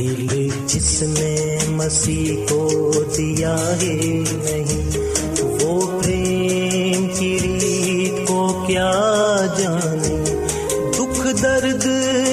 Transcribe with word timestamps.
دل 0.00 0.48
جس 0.66 1.02
نے 1.02 1.58
مسیح 1.68 2.46
کو 2.48 2.92
دیا 3.18 3.56
ہے 3.82 3.94
نہیں، 4.42 4.90
وہ 5.40 6.00
پریم 6.02 7.08
کی 7.18 7.38
ریت 7.42 8.28
کو 8.28 8.64
کیا 8.66 8.90
جانے؟ 9.58 10.24
دکھ 10.92 11.42
درد 11.42 11.86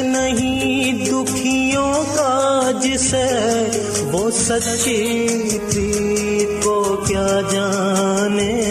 نہیں 0.05 1.05
دکھیوں 1.05 1.93
کا 2.15 2.71
جسے 2.83 3.25
وہ 4.11 4.29
سچی 4.31 5.47
پریت 5.71 6.63
کو 6.63 7.03
کیا 7.07 7.41
جانے؟ 7.51 8.61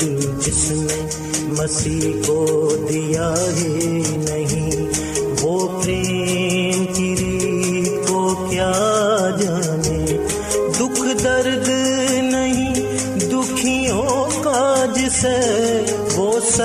دل 0.00 0.20
جس 0.46 0.70
نے 0.70 1.06
مسیح 1.48 2.10
کو 2.26 2.70
دیا 2.90 3.34
ہے 3.56 4.25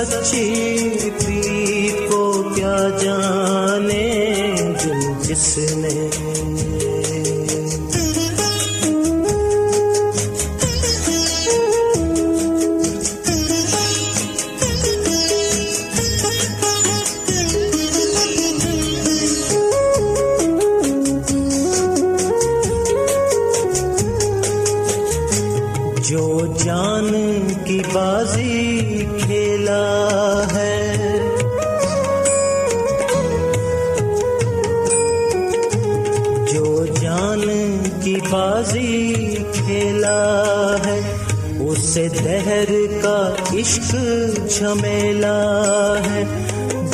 سچی 0.06 1.10
پریت 1.20 2.10
کو 2.10 2.32
کیا 2.56 2.78
جانے 3.02 4.06
جو 4.80 4.94
جس 5.24 5.58
نے 5.78 6.01
کھیلا 40.02 40.76
ہے۔ 40.86 41.18
اسے 41.60 42.08
دہر 42.24 42.70
کا 43.02 43.34
عشق 43.54 43.96
جھمیلا 44.50 45.54
ہے۔ 46.10 46.24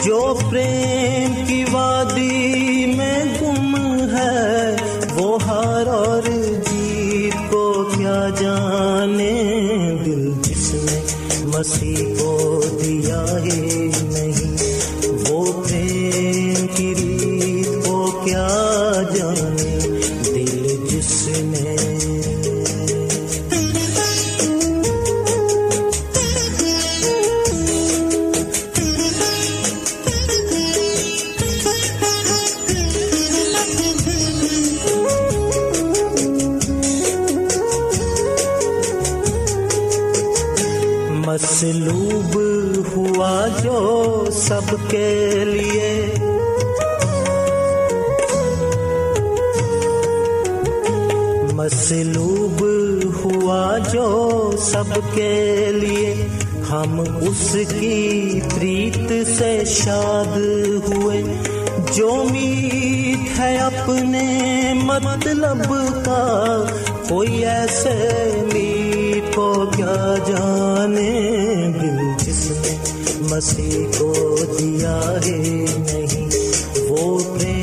جو 0.06 0.38
پریم 0.50 1.46
کی 1.48 1.64
وادی 1.72 2.86
میں 2.86 3.24
گم 3.42 3.76
ہے، 4.18 4.76
وہ 5.16 5.44
ہار 5.44 5.88
اور 5.88 6.22
جیت 6.52 7.52
کو 7.52 7.90
کیا 7.98 8.28
جانے۔ 8.40 9.54
دل 10.06 10.32
جس 10.42 10.74
نے 10.74 11.02
مسیح 11.44 12.06
کو 12.20 12.62
سب 54.72 55.00
کے 55.14 55.70
لیے 55.74 56.28
ہم 56.70 57.00
اس 57.00 57.56
کی 57.80 58.40
پریت 58.56 59.12
سے 59.38 59.62
شاد 59.66 60.38
ہوئے۔ 60.88 61.24
جو 61.94 62.24
میت 62.32 63.40
ہے 63.40 63.58
اپنے 63.58 64.24
مطلب 64.84 65.74
کا، 66.06 66.66
کوئی 67.10 67.46
ایسے 67.46 68.32
میت 68.54 69.36
کو 69.36 69.66
کیا 69.76 70.16
جانے 70.28 71.12
دل 71.82 72.26
جس 72.26 72.52
نے 72.52 72.78
مسیح 73.20 74.00
کو 74.00 74.38
دیا 74.60 75.02
ہے 75.26 75.66
نہیں۔ 75.92 76.30
وہ 76.90 77.20
پریم 77.20 77.57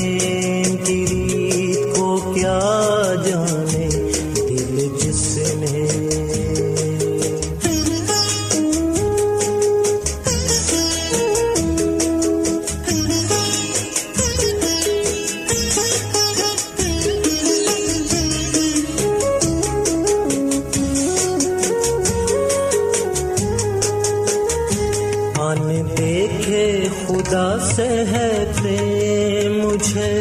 خدا 27.08 27.58
سے 27.58 27.86
ہے 28.10 28.44
پریم 28.54 29.58
مجھے 29.60 30.12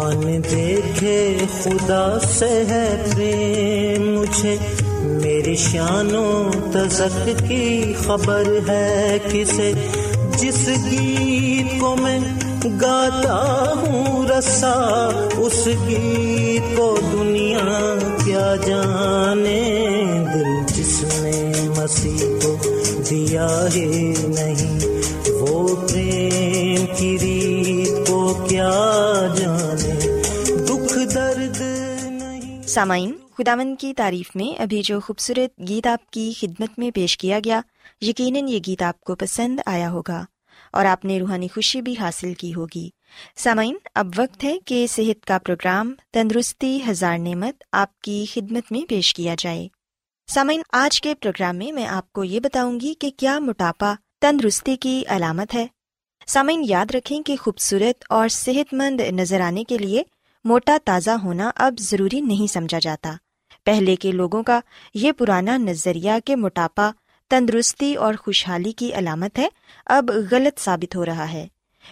ان 0.00 0.42
دیکھے 0.50 1.36
خدا 1.62 2.18
سے 2.28 2.48
ہے 2.68 2.84
پریم 3.04 4.10
مجھے 4.10 4.56
میری 5.02 5.54
شانوں 5.56 6.50
تزک 6.72 7.28
کی 7.48 7.92
خبر 8.06 8.48
ہے 8.68 9.18
کسے، 9.32 9.72
جس 10.38 10.68
گیت 10.90 11.80
کو 11.80 11.96
میں 11.96 12.18
گاتا 12.80 13.42
ہوں 13.76 14.26
رسا، 14.28 14.74
اس 15.36 15.66
گیت 15.88 16.76
کو 16.76 16.94
دنیا 17.12 17.94
کیا 18.24 18.54
جانے 18.66 19.58
مسیح 21.80 22.26
کو 22.42 22.56
دیا 23.10 23.66
ہی 23.74 24.14
نہیں۔ 24.28 24.80
وہ 25.40 25.76
پریم 25.76 26.86
کی 26.98 27.18
ریت 27.18 28.08
کو 28.08 28.46
کیا 28.48 29.26
جانے؟ 29.36 30.22
دکھ 30.64 31.14
درد 31.14 31.60
نہیں۔ 32.10 32.62
سامعین 32.62 33.12
خداون 33.38 33.76
کی 33.76 33.94
تعریف 33.94 34.36
میں 34.36 34.60
ابھی 34.60 34.82
جو 34.82 35.00
خوبصورت 35.00 35.68
گیت 35.68 35.86
آپ 35.86 36.10
کی 36.10 36.32
خدمت 36.40 36.78
میں 36.78 36.90
پیش 36.90 37.18
کیا 37.18 37.38
گیا، 37.44 37.60
یقیناً 38.00 38.48
یہ 38.48 38.58
گیت 38.66 38.82
آپ 38.82 39.00
کو 39.00 39.14
پسند 39.14 39.60
آیا 39.66 39.90
ہوگا 39.90 40.24
اور 40.72 40.84
آپ 40.84 41.04
نے 41.04 41.20
روحانی 41.20 41.48
خوشی 41.54 41.82
بھی 41.82 41.94
حاصل 42.00 42.34
کی 42.34 42.54
ہوگی۔ 42.54 42.90
سامعین، 43.36 43.76
اب 43.94 44.06
وقت 44.16 44.44
ہے 44.44 44.58
کہ 44.64 44.86
صحت 44.90 45.24
کا 45.24 45.38
پروگرام 45.38 45.94
تندرستی 46.12 46.78
ہزار 46.88 47.18
نعمت 47.18 47.64
آپ 47.72 48.00
کی 48.00 48.24
خدمت 48.34 48.72
میں 48.72 48.80
پیش 48.88 49.14
کیا 49.14 49.34
جائے۔ 49.38 49.68
سامعین، 50.30 50.62
آج 50.72 51.00
کے 51.00 51.14
پروگرام 51.14 51.56
میں 51.56 51.72
میں 51.72 51.86
آپ 51.86 52.12
کو 52.12 52.24
یہ 52.24 52.40
بتاؤں 52.40 52.80
گی 52.80 52.94
کہ 52.94 53.10
کیا 53.16 53.38
موٹاپا 53.38 53.94
تندرستی 54.20 54.76
کی 54.76 55.04
علامت 55.08 55.54
ہے۔ 55.54 55.66
سامعین، 56.26 56.62
یاد 56.64 56.86
رکھیں 56.94 57.22
کہ 57.22 57.36
خوبصورت 57.36 58.04
اور 58.08 58.28
صحت 58.28 58.74
مند 58.74 59.00
نظر 59.00 59.40
آنے 59.40 59.64
کے 59.64 59.78
لیے 59.78 60.02
موٹا 60.44 60.76
تازہ 60.84 61.10
ہونا 61.10 61.50
اب 61.54 61.74
ضروری 61.78 62.20
نہیں 62.20 62.52
سمجھا 62.52 62.78
جاتا۔ 62.78 63.12
پہلے 63.64 63.96
کے 63.96 64.12
لوگوں 64.12 64.42
کا 64.42 64.60
یہ 64.94 65.12
پرانا 65.12 65.56
نظریہ 65.56 66.12
کہ 66.24 66.36
موٹاپا 66.36 66.90
تندرستی 67.28 67.94
اور 67.94 68.14
خوشحالی 68.14 68.72
کی 68.72 68.94
علامت 68.94 69.38
ہے 69.38 69.48
اب 69.86 70.10
غلط 70.30 70.60
ثابت 70.60 70.96
ہو 70.96 71.06
رہا 71.06 71.32
ہے۔ 71.32 71.48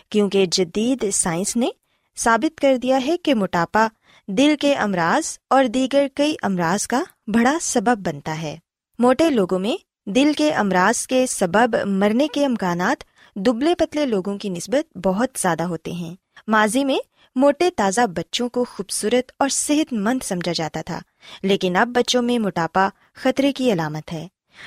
کیونکہ 0.08 0.46
جدید 0.46 1.04
سائنس 1.12 1.56
نے 1.56 1.68
ثابت 2.16 2.60
کر 2.60 2.76
دیا 2.76 3.06
ہے 3.06 3.16
کہ 3.16 3.34
موٹاپا 3.34 3.86
دل 4.28 4.54
کے 4.60 4.74
امراض 4.74 5.26
اور 5.50 5.64
دیگر 5.64 6.06
کئی 6.14 6.34
امراض 6.42 6.86
کا 6.86 7.02
بڑا 7.26 7.56
سبب 7.62 7.98
بنتا 7.98 8.40
ہے۔ 8.42 8.56
موٹے 8.98 9.28
لوگوں 9.30 9.58
میں 9.58 9.76
دل 10.06 10.32
کے 10.36 10.50
امراض 10.52 11.06
کے 11.06 11.24
سبب 11.26 11.76
مرنے 11.86 12.26
کے 12.34 12.44
امکانات 12.46 13.04
دبلے 13.36 13.74
پتلے 13.74 14.04
لوگوں 14.06 14.36
کی 14.38 14.48
نسبت 14.48 14.96
بہت 14.98 15.38
زیادہ 15.38 15.62
ہوتے 15.62 15.92
ہیں۔ 15.92 16.14
ماضی 16.48 16.84
میں 16.84 16.98
موٹے 17.36 17.70
تازہ 17.70 18.06
بچوں 18.06 18.48
کو 18.48 18.64
خوبصورت 18.64 19.32
اور 19.38 19.48
صحت 19.48 19.92
مند 19.94 20.24
سمجھا 20.24 20.52
جاتا 20.52 20.82
تھا، 20.86 21.00
لیکن 21.42 21.76
اب 21.76 21.88
بچوں 21.88 22.22
میں 22.22 22.38
موٹاپا 22.38 22.88
خطرے 23.14 23.52
کی 23.52 23.72
علامت 23.72 24.12
ہے۔ 24.12 24.26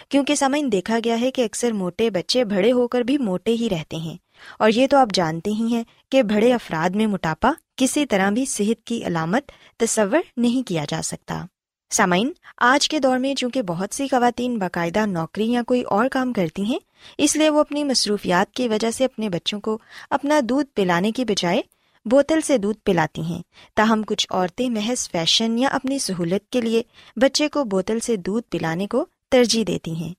کیونکہ 0.10 0.36
سمن 0.36 0.72
دیکھا 0.72 1.00
گیا 1.06 1.20
ہے 1.22 1.32
کہ 1.32 1.46
اکثر 1.46 1.72
موٹے 1.74 2.10
بچے 2.10 2.44
بڑے 2.46 2.72
ہو 2.72 2.88
کر 2.88 3.02
بھی 3.02 3.18
موٹے 3.20 3.52
ہی 3.52 3.68
رہتے 3.72 3.98
ہیں، 3.98 4.18
اور 4.60 4.70
یہ 4.70 4.88
تو 4.88 4.98
آپ 4.98 5.14
جانتے 5.14 5.52
ہی 5.52 5.74
ہیں 5.74 5.84
کہ 6.12 6.24
بڑے 6.24 6.54
افراد 6.54 6.96
میں 6.96 7.08
موٹاپا 7.08 7.52
کسی 7.82 8.06
طرح 8.06 8.30
بھی 8.30 8.46
صحت 8.46 8.86
کی 8.86 9.06
علامت 9.06 9.52
تصور 9.78 10.20
نہیں 10.38 10.68
کیا 10.68 10.86
جا 10.90 11.02
سکتا۔ 11.04 11.46
سامعین، 11.90 12.32
آج 12.58 12.90
کے 12.90 13.00
دور 13.00 13.18
میں 13.18 13.34
چونکہ 13.36 13.62
بہت 13.62 13.96
سی 13.96 14.08
خواتین 14.08 14.58
باقاعدہ 14.58 15.06
نوکری 15.06 15.52
یا 15.52 15.62
کوئی 15.68 15.82
اور 15.82 16.10
کام 16.10 16.34
کرتی 16.34 16.64
ہیں، 16.64 16.80
اس 17.18 17.36
لیے 17.36 17.50
وہ 17.50 17.60
اپنی 17.60 17.84
مصروفیات 17.84 18.54
کی 18.54 18.68
وجہ 18.68 18.92
سے 18.92 19.06
اپنے 19.06 19.30
بچوں 19.30 19.60
کو 19.60 19.78
اپنا 20.10 20.40
دودھ 20.44 20.68
پلانے 20.76 21.12
کی 21.12 21.26
بجائے 21.26 21.62
بوتل 22.06 22.42
سے 22.42 22.58
دودھ 22.58 22.80
پلاتی 22.84 23.22
ہیں، 23.22 23.42
تاہم 23.76 24.04
کچھ 24.04 24.28
عورتیں 24.30 24.70
محض 24.70 25.10
فیشن 25.10 25.60
یا 25.60 25.70
اپنی 25.70 26.00
سہولت 26.00 26.50
کے 26.50 26.62
لیے 26.62 26.82
بچے 27.16 27.50
کو 27.50 27.64
بوتل 27.64 28.00
سے 28.00 28.16
دودھ 28.16 28.50
پلانے 28.50 28.88
کو 28.88 29.06
ترجیح 29.30 29.64
دیتی 29.68 29.92
ہیں۔ 29.94 30.14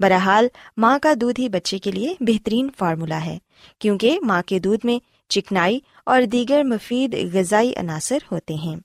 بہرحال، 0.00 0.46
ماں 0.76 0.98
کا 1.02 1.12
دودھ 1.20 1.40
ہی 1.40 1.48
بچے 1.48 1.78
کے 1.78 1.90
لیے 1.90 2.14
بہترین 2.20 2.68
فارمولا 2.78 3.24
ہے، 3.24 3.38
کیونکہ 3.78 4.18
ماں 4.22 4.42
کے 4.46 4.58
دودھ 4.58 4.86
میں 4.86 4.98
چکنائی 5.28 5.80
اور 6.06 6.22
دیگر 6.22 6.62
مفید 6.62 7.16
غذائی 7.32 7.72
عناصر 7.76 8.18
ہوتے 8.32 8.54
ہیں۔ 8.54 8.76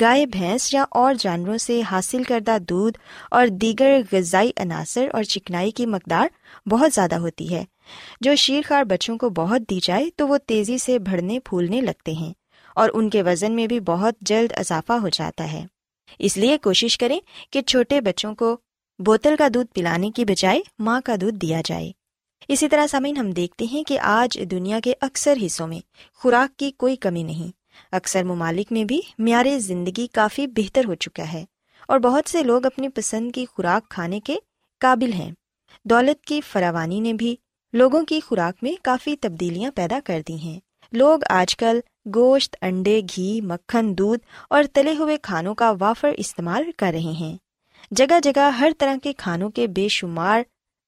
گائے، 0.00 0.26
بھینس 0.26 0.74
یا 0.74 0.84
اور 0.90 1.14
جانوروں 1.18 1.58
سے 1.58 1.82
حاصل 1.90 2.22
کردہ 2.22 2.56
دودھ 2.68 2.98
اور 3.30 3.46
دیگر 3.46 4.00
غذائی 4.12 4.52
عناصر 4.56 5.06
اور 5.12 5.22
چکنائی 5.22 5.70
کی 5.70 5.86
مقدار 5.86 6.28
بہت 6.68 6.92
زیادہ 6.94 7.14
ہوتی 7.14 7.54
ہے۔ 7.54 7.64
جو 8.20 8.34
شیرخوار 8.34 8.84
بچوں 8.84 9.18
کو 9.18 9.30
بہت 9.30 9.70
دی 9.70 9.78
جائے 9.82 10.10
تو 10.16 10.28
وہ 10.28 10.38
تیزی 10.46 10.78
سے 10.78 10.98
بڑھنے، 10.98 11.38
پھولنے 11.40 11.80
لگتے 11.80 12.12
ہیں 12.12 12.32
اور 12.74 12.90
ان 12.94 13.10
کے 13.10 13.22
وزن 13.22 13.52
میں 13.52 13.66
بھی 13.66 13.80
بہت 13.80 14.14
جلد 14.20 14.52
اضافہ 14.56 14.92
ہو 14.92 15.08
جاتا 15.08 15.52
ہے۔ 15.52 15.66
اس 16.18 16.36
لیے 16.36 16.58
کوشش 16.58 16.98
کریں 16.98 17.20
کہ 17.50 17.62
چھوٹے 17.62 18.00
بچوں 18.00 18.34
کو 18.34 18.56
بوتل 18.98 19.34
کا 19.38 19.48
دودھ 19.54 19.72
پلانے 19.74 20.10
کی 20.10 20.24
بجائے 20.24 20.60
ماں 20.78 21.00
کا 21.04 21.14
دودھ 21.20 21.36
دیا 21.36 21.62
جائے۔ 21.64 21.92
اسی 22.48 22.68
طرح 22.68 22.86
سامعین، 22.86 23.16
ہم 23.16 23.30
دیکھتے 23.30 23.64
ہیں 23.64 23.82
کہ 23.84 23.98
آج 23.98 24.40
دنیا 24.50 24.80
کے 24.84 24.92
اکثر 25.00 25.34
حصوں 25.46 25.66
میں 25.66 25.78
خوراک 26.14 26.58
کی 26.58 26.70
کوئی 26.70 26.96
کمی 26.96 27.22
نہیں۔ 27.22 27.52
اکثر 27.92 28.24
ممالک 28.24 28.72
میں 28.72 28.84
بھی 28.84 29.00
معیار 29.18 29.58
زندگی 29.58 30.06
کافی 30.06 30.46
بہتر 30.46 30.84
ہو 30.84 30.94
چکا 30.94 31.32
ہے 31.32 31.44
اور 31.88 31.98
بہت 31.98 32.28
سے 32.28 32.42
لوگ 32.42 32.66
اپنی 32.66 32.88
پسند 32.88 33.32
کی 33.32 33.44
خوراک 33.46 33.90
کھانے 33.90 34.20
کے 34.20 34.36
قابل 34.80 35.12
ہیں۔ 35.12 35.30
دولت 35.84 36.24
کی 36.24 36.40
فراوانی 36.40 37.00
نے 37.00 37.12
بھی 37.12 37.36
لوگوں 37.72 38.04
کی 38.04 38.20
خوراک 38.20 38.64
میں 38.64 38.72
کافی 38.82 39.16
تبدیلیاں 39.16 39.70
پیدا 39.74 39.98
کر 40.04 40.20
دی 40.28 40.36
ہیں۔ 40.36 40.60
لوگ 40.92 41.18
آج 41.30 41.56
کل 41.56 41.80
گوشت، 42.14 42.56
انڈے، 42.62 43.00
گھی، 43.16 43.40
مکھن، 43.40 43.98
دودھ 43.98 44.20
اور 44.50 44.64
تلے 44.72 44.94
ہوئے 44.98 45.16
کھانوں 45.22 45.54
کا 45.54 45.72
وافر 45.80 46.10
استعمال 46.16 46.62
کر 46.76 46.90
رہے 46.92 47.12
ہیں۔ 47.20 47.36
جگہ 47.90 48.20
جگہ 48.22 48.50
ہر 48.50 48.72
طرح 48.78 48.94
کے 49.02 49.12
کھانوں 49.12 49.50
کے 49.50 49.66
بے 49.66 49.88
شمار 49.88 50.42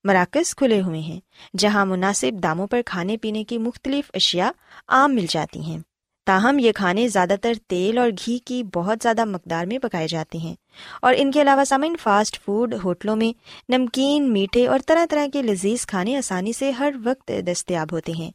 مراکز 0.05 0.55
کھلے 0.55 0.81
ہوئے 0.81 1.01
ہیں، 1.01 1.21
جہاں 1.59 1.87
مناسب 1.87 2.43
داموں 2.43 2.67
پر 2.67 2.81
کھانے 2.87 3.17
پینے 3.17 3.45
کی 3.45 3.59
مختلف 3.59 4.11
اشیاء 4.15 4.49
عام 4.89 5.15
مل 5.15 5.27
جاتی 5.29 5.61
ہیں۔ 5.61 5.79
تاہم، 6.27 6.59
یہ 6.59 6.73
کھانے 6.73 7.09
زیادہ 7.09 7.35
تر 7.43 7.53
تیل 7.67 7.99
اور 7.99 8.11
گھی 8.11 8.39
کی 8.39 8.63
بہت 8.63 8.99
زیادہ 9.03 9.25
مقدار 9.25 9.67
میں 9.67 9.79
پکائے 9.79 10.09
جاتے 10.09 10.39
ہیں۔ 10.39 10.55
اور 11.03 11.15
ان 11.17 11.31
کے 11.31 11.43
علاوہ 11.43 11.65
سامعین 11.65 11.97
فاسٹ 12.03 12.45
فوڈ 12.45 12.75
ہوٹلوں 12.85 13.17
میں 13.17 13.39
نمکین، 13.69 14.33
میٹھے 14.33 14.67
اور 14.67 14.79
طرح 14.87 15.07
طرح 15.11 15.27
کے 15.33 15.43
لذیذ 15.43 15.87
کھانے 15.87 16.17
آسانی 16.17 16.53
سے 16.53 16.71
ہر 16.71 16.93
وقت 17.05 17.31
دستیاب 17.53 17.93
ہوتے 17.93 18.13
ہیں۔ 18.13 18.31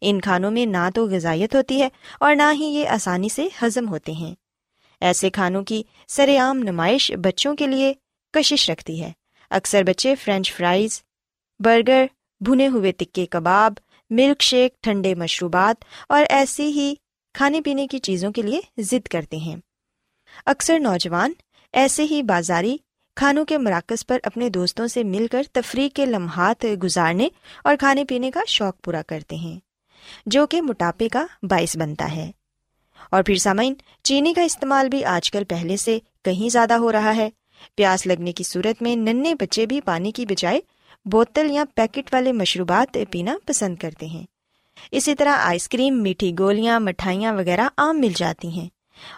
ان 0.00 0.20
کھانوں 0.20 0.50
میں 0.50 0.66
نہ 0.66 0.90
تو 0.94 1.06
غذائیت 1.06 1.54
ہوتی 1.54 1.82
ہے 1.82 1.88
اور 2.20 2.34
نہ 2.34 2.52
ہی 2.52 2.64
یہ 2.64 2.88
آسانی 2.88 3.28
سے 3.28 3.48
ہضم 3.62 3.88
ہوتے 3.88 4.12
ہیں۔ 4.12 4.34
ایسے 5.00 5.30
کھانوں 5.30 5.62
کی 5.62 5.82
سر 6.08 6.30
عام 6.38 6.58
نمائش 6.58 7.12
بچوں 7.12 7.56
کے 7.56 7.66
لیے 7.66 7.94
کشش 8.32 8.70
رکھتی 8.70 9.02
ہے۔ 9.02 9.12
اکثر 9.50 9.82
بچے 9.82 10.14
فرینچ 10.14 10.52
فرائز 10.52 11.02
برگر، 11.64 12.06
بھنے 12.40 12.68
ہوئے 12.68 12.92
تکے 12.92 13.26
کباب، 13.26 13.72
ملک 14.10 14.42
شیک، 14.42 14.82
ٹھنڈے 14.82 15.14
مشروبات 15.14 15.84
اور 16.08 16.24
ایسی 16.28 16.70
ہی 16.70 16.94
کھانے 17.34 17.60
پینے 17.60 17.86
کی 17.86 17.98
چیزوں 17.98 18.32
کے 18.32 18.42
لیے 18.42 18.60
ضد 18.78 19.08
کرتے 19.08 19.36
ہیں۔ 19.36 19.56
اکثر 20.46 20.78
نوجوان 20.78 21.32
ایسے 21.72 22.04
ہی 22.04 22.22
بازاری 22.22 22.76
کھانوں 23.16 23.44
کے 23.44 23.58
مراکز 23.58 24.06
پر 24.06 24.18
اپنے 24.22 24.48
دوستوں 24.48 24.86
سے 24.86 25.04
مل 25.04 25.26
کر 25.30 25.42
تفریح 25.52 25.88
کے 25.94 26.06
لمحات 26.06 26.66
گزارنے 26.82 27.28
اور 27.64 27.76
کھانے 27.78 28.04
پینے 28.04 28.30
کا 28.30 28.40
شوق 28.46 28.82
پورا 28.84 29.02
کرتے 29.02 29.36
ہیں، 29.36 29.60
جو 30.26 30.46
کہ 30.46 30.62
موٹاپے 30.62 31.08
کا 31.08 31.26
باعث 31.42 31.76
بنتا 31.76 32.16
ہے۔ 32.16 32.30
اور 33.10 33.22
پھر 33.22 33.36
سامعین، 33.36 33.74
چینی 34.02 34.34
کا 34.34 34.42
استعمال 34.42 34.88
بھی 34.88 35.04
آج 35.04 35.30
کل 35.30 35.44
پہلے 35.44 35.76
سے 35.76 35.98
کہیں 36.24 36.48
زیادہ 36.48 36.74
ہو 36.74 36.92
رہا 36.92 37.16
ہے۔ 37.16 37.30
پیاس 37.74 38.06
لگنے 38.06 38.32
کی 38.32 38.44
صورت 38.44 38.82
میں 38.82 38.96
ننے 38.96 39.34
بچے 39.34 39.66
بھی 39.66 39.80
پانی 39.80 40.12
کی 40.12 40.26
بجائے 40.26 40.60
بوتل 41.04 41.50
یا 41.50 41.64
پیکٹ 41.74 42.14
والے 42.14 42.32
مشروبات 42.32 42.98
پینا 43.10 43.34
پسند 43.46 43.76
کرتے 43.76 44.06
ہیں۔ 44.06 44.24
اسی 44.90 45.14
طرح 45.14 45.36
آئس 45.38 45.68
کریم، 45.68 46.02
میٹھی 46.02 46.32
گولیاں، 46.38 46.80
مٹھائیاں 46.80 47.32
وغیرہ 47.32 47.68
عام 47.78 48.00
مل 48.00 48.12
جاتی 48.16 48.48
ہیں۔ 48.48 48.68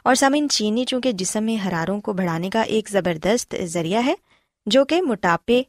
اور 0.04 0.14
سامعین، 0.14 0.48
چینی 0.48 0.84
چونکہ 0.84 1.12
جسم 1.12 1.44
میں 1.44 1.68
حراروں 1.68 2.00
کو 2.00 2.12
بڑھانے 2.12 2.50
کا 2.50 2.62
ایک 2.62 2.88
زبردست 2.88 3.54
ذریعہ 3.64 4.06
ہے، 4.06 4.14
جو 4.66 4.84
کہ 4.84 5.02
موٹاپے، 5.02 5.62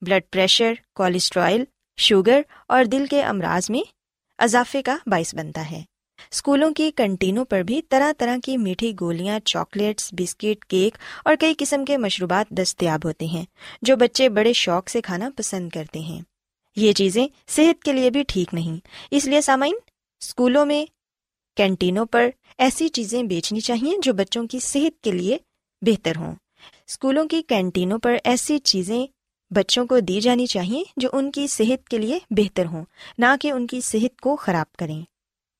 بلڈ 0.00 0.22
پریشر 0.32 0.72
کولیسٹرائل 0.94 1.64
شوگر 1.96 2.40
اور 2.68 2.84
دل 2.84 3.06
کے 3.10 3.22
امراض 3.22 3.70
میں 3.70 3.80
اضافے 4.38 4.82
کا 4.82 4.96
باعث 5.06 5.34
بنتا 5.34 5.70
ہے۔ 5.70 5.82
اسکولوں 6.32 6.70
کی 6.70 6.90
کنٹینوں 6.96 7.44
پر 7.44 7.62
بھی 7.62 7.82
طرح 7.82 8.12
طرح 8.18 8.36
کی 8.44 8.56
میٹھی 8.56 8.92
گولیاں، 9.00 9.40
چاکلیٹس، 9.40 10.08
بسکٹ، 10.12 10.64
کیک 10.64 10.98
اور 11.24 11.34
کئی 11.40 11.54
قسم 11.58 11.84
کے 11.84 11.96
مشروبات 11.96 12.50
دستیاب 12.50 13.00
ہوتے 13.04 13.26
ہیں، 13.26 13.44
جو 13.82 13.96
بچے 13.96 14.28
بڑے 14.28 14.52
شوق 14.52 14.88
سے 14.88 15.00
کھانا 15.00 15.30
پسند 15.36 15.68
کرتے 15.68 15.98
ہیں۔ 15.98 16.22
یہ 16.76 16.92
چیزیں 16.92 17.28
صحت 17.48 17.84
کے 17.84 17.92
لیے 17.92 18.10
بھی 18.10 18.22
ٹھیک 18.28 18.54
نہیں، 18.54 18.86
اس 19.10 19.26
لیے 19.26 19.40
سامعین 19.40 19.76
اسکولوں 20.22 20.66
میں 20.66 20.84
کینٹینوں 21.56 22.06
پر 22.06 22.28
ایسی 22.58 22.88
چیزیں 22.88 23.22
بیچنی 23.22 23.60
چاہیے 23.60 23.92
جو 24.02 24.12
بچوں 24.12 24.46
کی 24.46 24.58
صحت 24.58 25.04
کے 25.04 25.12
لیے 25.12 25.38
بہتر 25.82 26.16
ہوں۔ 26.16 26.34
اسکولوں 26.88 27.24
کی 27.28 27.42
کینٹینوں 27.42 27.98
پر 27.98 28.16
ایسی 28.24 28.58
چیزیں 28.58 29.06
بچوں 29.50 29.86
کو 29.86 30.00
دی 30.00 30.20
جانی 30.20 30.46
چاہیے 30.46 30.82
جو 30.96 31.08
ان 31.12 31.30
کی 31.30 31.46
صحت 31.46 31.88
کے 31.88 31.98
لیے 31.98 32.18
بہتر 32.30 32.66
ہوں، 32.66 32.84
نہ 33.18 33.34
کہ 33.40 33.50
ان 33.50 33.66
کی 33.66 33.80
صحت 33.80 34.20
کو 34.20 34.36
خراب 34.36 34.76
کریں۔ 34.76 35.02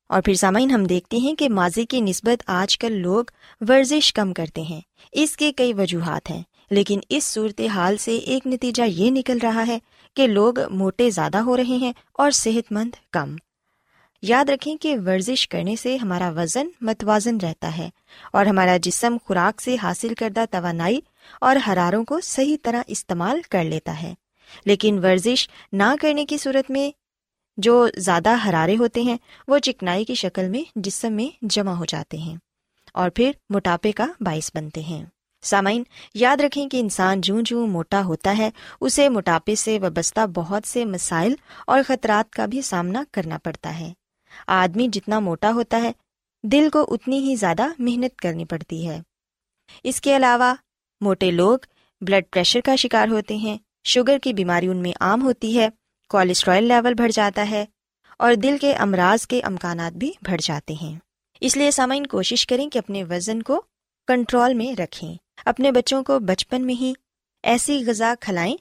اور 0.09 0.21
پھر 0.21 0.33
سامعین 0.33 0.71
ہم 0.71 0.83
دیکھتے 0.83 1.17
ہیں 1.17 1.35
کہ 1.35 1.49
ماضی 1.49 1.85
کی 1.85 2.01
نسبت 2.01 2.43
آج 2.47 2.77
کل 2.77 2.91
لوگ 2.91 3.23
ورزش 3.69 4.13
کم 4.13 4.33
کرتے 4.33 4.61
ہیں۔ 4.61 4.81
اس 5.11 5.37
کے 5.37 5.51
کئی 5.51 5.73
وجوہات 5.73 6.29
ہیں، 6.29 6.43
لیکن 6.71 6.99
اس 7.09 7.23
صورت 7.23 7.61
حال 7.61 7.97
سے 7.97 8.17
ایک 8.17 8.47
نتیجہ 8.47 8.83
یہ 8.83 9.11
نکل 9.11 9.37
رہا 9.43 9.67
ہے 9.67 9.79
کہ 10.13 10.27
لوگ 10.27 10.59
موٹے 10.69 11.09
زیادہ 11.09 11.37
ہو 11.37 11.57
رہے 11.57 11.77
ہیں 11.77 11.93
اور 12.13 12.31
صحت 12.31 12.71
مند 12.71 12.95
کم۔ 13.11 13.35
یاد 14.21 14.49
رکھیں 14.49 14.77
کہ 14.77 14.95
ورزش 15.05 15.49
کرنے 15.49 15.75
سے 15.75 15.97
ہمارا 15.97 16.29
وزن 16.29 16.67
متوازن 16.81 17.37
رہتا 17.37 17.77
ہے 17.77 17.89
اور 18.33 18.45
ہمارا 18.45 18.77
جسم 18.81 19.17
خوراک 19.25 19.61
سے 19.61 19.75
حاصل 19.83 20.13
کردہ 20.13 20.45
توانائی 20.51 20.99
اور 21.41 21.55
حراروں 21.67 22.05
کو 22.05 22.19
صحیح 22.19 22.57
طرح 22.63 22.81
استعمال 22.87 23.41
کر 23.49 23.63
لیتا 23.63 24.01
ہے۔ 24.01 24.13
لیکن 24.65 25.05
ورزش 25.05 25.49
نہ 25.71 25.95
کرنے 26.01 26.25
کی 26.25 26.37
صورت 26.37 26.71
میں 26.71 27.06
جو 27.57 27.87
زیادہ 27.97 28.35
حرارے 28.49 28.77
ہوتے 28.77 29.01
ہیں، 29.01 29.17
وہ 29.47 29.57
چکنائی 29.57 30.05
کی 30.05 30.13
شکل 30.13 30.49
میں 30.49 30.63
جسم 30.75 31.13
میں 31.13 31.37
جمع 31.41 31.71
ہو 31.71 31.85
جاتے 31.85 32.17
ہیں 32.17 32.35
اور 32.93 33.09
پھر 33.09 33.31
موٹاپے 33.49 33.91
کا 33.91 34.05
باعث 34.19 34.51
بنتے 34.55 34.81
ہیں۔ 34.81 35.05
سامعین، 35.41 35.83
یاد 36.13 36.37
رکھیں 36.37 36.69
کہ 36.69 36.79
انسان 36.79 37.21
جوں 37.21 37.41
جوں 37.41 37.67
موٹا 37.67 38.03
ہوتا 38.03 38.35
ہے، 38.37 38.49
اسے 38.81 39.09
موٹاپے 39.09 39.55
سے 39.55 39.79
وابستہ 39.79 40.19
بہت 40.33 40.67
سے 40.67 40.85
مسائل 40.85 41.35
اور 41.67 41.79
خطرات 41.87 42.33
کا 42.33 42.45
بھی 42.45 42.61
سامنا 42.61 43.03
کرنا 43.11 43.37
پڑتا 43.43 43.79
ہے۔ 43.79 43.93
آدمی 44.47 44.87
جتنا 44.87 45.19
موٹا 45.19 45.51
ہوتا 45.51 45.81
ہے، 45.81 45.91
دل 46.43 46.69
کو 46.73 46.85
اتنی 46.89 47.19
ہی 47.19 47.35
زیادہ 47.35 47.67
محنت 47.79 48.15
کرنی 48.15 48.45
پڑتی 48.45 48.87
ہے۔ 48.87 49.01
اس 49.83 50.01
کے 50.01 50.15
علاوہ، 50.15 50.53
موٹے 51.01 51.31
لوگ 51.31 51.57
بلڈ 52.01 52.23
پریشر 52.31 52.59
کا 52.61 52.75
شکار 52.75 53.07
ہوتے 53.07 53.35
ہیں، 53.35 53.57
شوگر 53.83 54.17
کی 54.17 54.33
بیماری 54.33 54.67
ان 54.67 54.77
میں 54.77 54.91
عام 54.99 55.21
ہوتی 55.21 55.59
ہے 55.59 55.69
کولیسٹرائل 56.09 56.63
لیول 56.63 56.93
بڑھ 56.93 57.11
جاتا 57.11 57.49
ہے 57.49 57.65
اور 58.19 58.33
دل 58.33 58.57
کے 58.61 58.73
امراض 58.73 59.27
کے 59.27 59.41
امکانات 59.41 59.93
بھی 59.93 60.11
بڑھ 60.21 60.41
جاتے 60.41 60.73
ہیں۔ 60.81 60.99
اس 61.39 61.57
لیے 61.57 61.71
سامعین 61.71 62.07
کوشش 62.07 62.47
کریں 62.47 62.69
کہ 62.69 62.77
اپنے 62.77 63.03
وزن 63.03 63.41
کو 63.41 63.61
کنٹرول 64.07 64.53
میں 64.53 64.79
رکھیں۔ 64.79 65.15
اپنے 65.45 65.71
بچوں 65.71 66.03
کو 66.03 66.19
بچپن 66.19 66.65
میں 66.65 66.75
ہی 66.75 66.93
ایسی 67.43 67.83
غذا 67.87 68.13
کھلائیں 68.19 68.57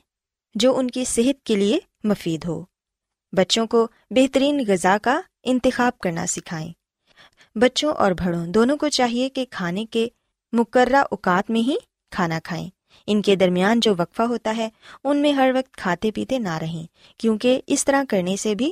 جو 0.55 0.79
ان 0.79 0.91
کی 0.91 1.05
صحت 1.05 1.47
کے 1.47 1.55
لیے 1.55 1.79
مفید 2.05 2.45
ہو۔ 2.45 2.65
بچوں 3.33 3.67
کو 3.67 3.89
بہترین 4.11 4.65
غذا 4.69 4.97
کا 5.03 5.21
انتخاب 5.43 5.99
کرنا 5.99 6.27
سکھائیں۔ 6.27 6.73
بچوں 7.55 7.95
اور 7.95 8.13
بڑوں 8.13 8.47
دونوں 8.47 8.77
کو 8.77 8.89
چاہیے 8.89 9.29
کہ 9.29 9.45
کھانے 9.51 9.87
کے 9.87 10.09
مقررہ 10.53 10.97
اوقات 10.97 11.51
میں 11.51 11.61
ہی 11.61 11.77
کھانا 12.11 12.39
کھائیں۔ 12.45 12.71
ان 13.07 13.23
کے 13.23 13.37
درمیان 13.37 13.81
جو 13.81 13.95
وقفہ 13.99 14.23
ہوتا 14.23 14.55
ہے، 14.57 14.69
ان 15.05 15.17
میں 15.17 15.33
ہر 15.33 15.51
وقت 15.55 15.77
کھاتے 15.77 16.11
پیتے 16.11 16.39
نہ 16.39 16.59
رہیں، 16.59 16.87
کیونکہ 17.19 17.61
اس 17.67 17.85
طرح 17.85 18.03
کرنے 18.09 18.37
سے 18.37 18.55
بھی 18.55 18.71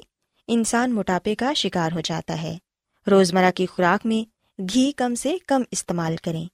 انسان 0.49 0.95
موٹاپے 0.95 1.35
کا 1.35 1.53
شکار 1.53 1.93
ہو 1.93 2.01
جاتا 2.01 2.43
ہے۔ 2.43 2.59
روزمرہ 3.11 3.51
کی 3.51 3.67
خوراک 3.67 4.07
میں 4.07 4.31
گھی 4.75 4.93
کم 4.93 5.15
سے 5.15 5.37
کم 5.47 5.63
استعمال 5.71 6.17
کریں۔ 6.17 6.45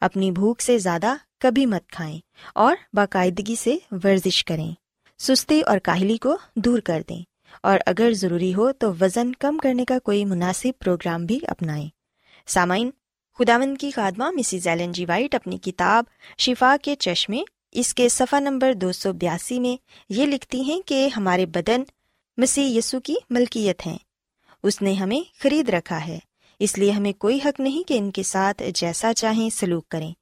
اپنی 0.00 0.30
بھوک 0.30 0.60
سے 0.60 0.78
زیادہ 0.78 1.14
کبھی 1.40 1.66
مت 1.66 1.88
کھائیں 1.88 2.20
اور 2.54 2.76
باقاعدگی 2.92 3.56
سے 3.56 3.76
ورزش 3.90 4.44
کریں۔ 4.44 4.72
سستی 5.18 5.60
اور 5.60 5.78
کاہلی 5.78 6.16
کو 6.16 6.36
دور 6.56 6.78
کر 6.78 7.02
دیں۔ 7.08 7.22
اور 7.62 7.78
اگر 7.86 8.12
ضروری 8.12 8.54
ہو 8.54 8.72
تو 8.72 8.92
وزن 9.00 9.32
کم 9.32 9.58
کرنے 9.58 9.84
کا 9.84 9.98
کوئی 9.98 10.24
مناسب 10.24 10.68
پروگرام 10.78 11.26
بھی 11.26 11.38
اپنائیں۔ 11.48 11.88
سامعین 12.46 12.90
خداون 13.38 13.76
کی 13.76 13.90
خادمہ 13.90 14.30
مسز 14.30 14.66
ایلن 14.66 14.92
جی 14.92 15.06
وائٹ 15.06 15.34
اپنی 15.34 15.58
کتاب 15.58 16.04
شفا 16.38 16.76
کے 16.82 16.96
چشمے، 16.96 17.42
اس 17.72 17.94
کے 17.94 18.08
صفحہ 18.08 18.40
نمبر 18.40 18.72
دو 18.72 18.92
سو 18.92 19.12
بیاسی 19.12 19.60
میں 19.60 19.82
یہ 20.08 20.26
لکھتی 20.26 20.62
ہیں 20.62 20.80
کہ 20.86 21.08
ہمارے 21.16 21.46
بدن 21.46 21.82
مسیح 22.36 22.78
یسو 22.78 23.00
کی 23.00 23.14
ملکیت 23.30 23.86
ہیں۔ 23.86 23.98
اس 24.62 24.82
نے 24.82 24.92
ہمیں 24.92 25.20
خرید 25.42 25.68
رکھا 25.68 26.06
ہے۔ 26.06 26.18
اس 26.58 26.78
لیے 26.78 26.90
ہمیں 26.90 27.12
کوئی 27.12 27.38
حق 27.44 27.60
نہیں 27.60 27.88
کہ 27.88 27.98
ان 27.98 28.10
کے 28.10 28.22
ساتھ 28.22 28.62
جیسا 28.74 29.14
چاہیں 29.14 29.50
سلوک 29.50 29.88
کریں۔ 29.88 30.12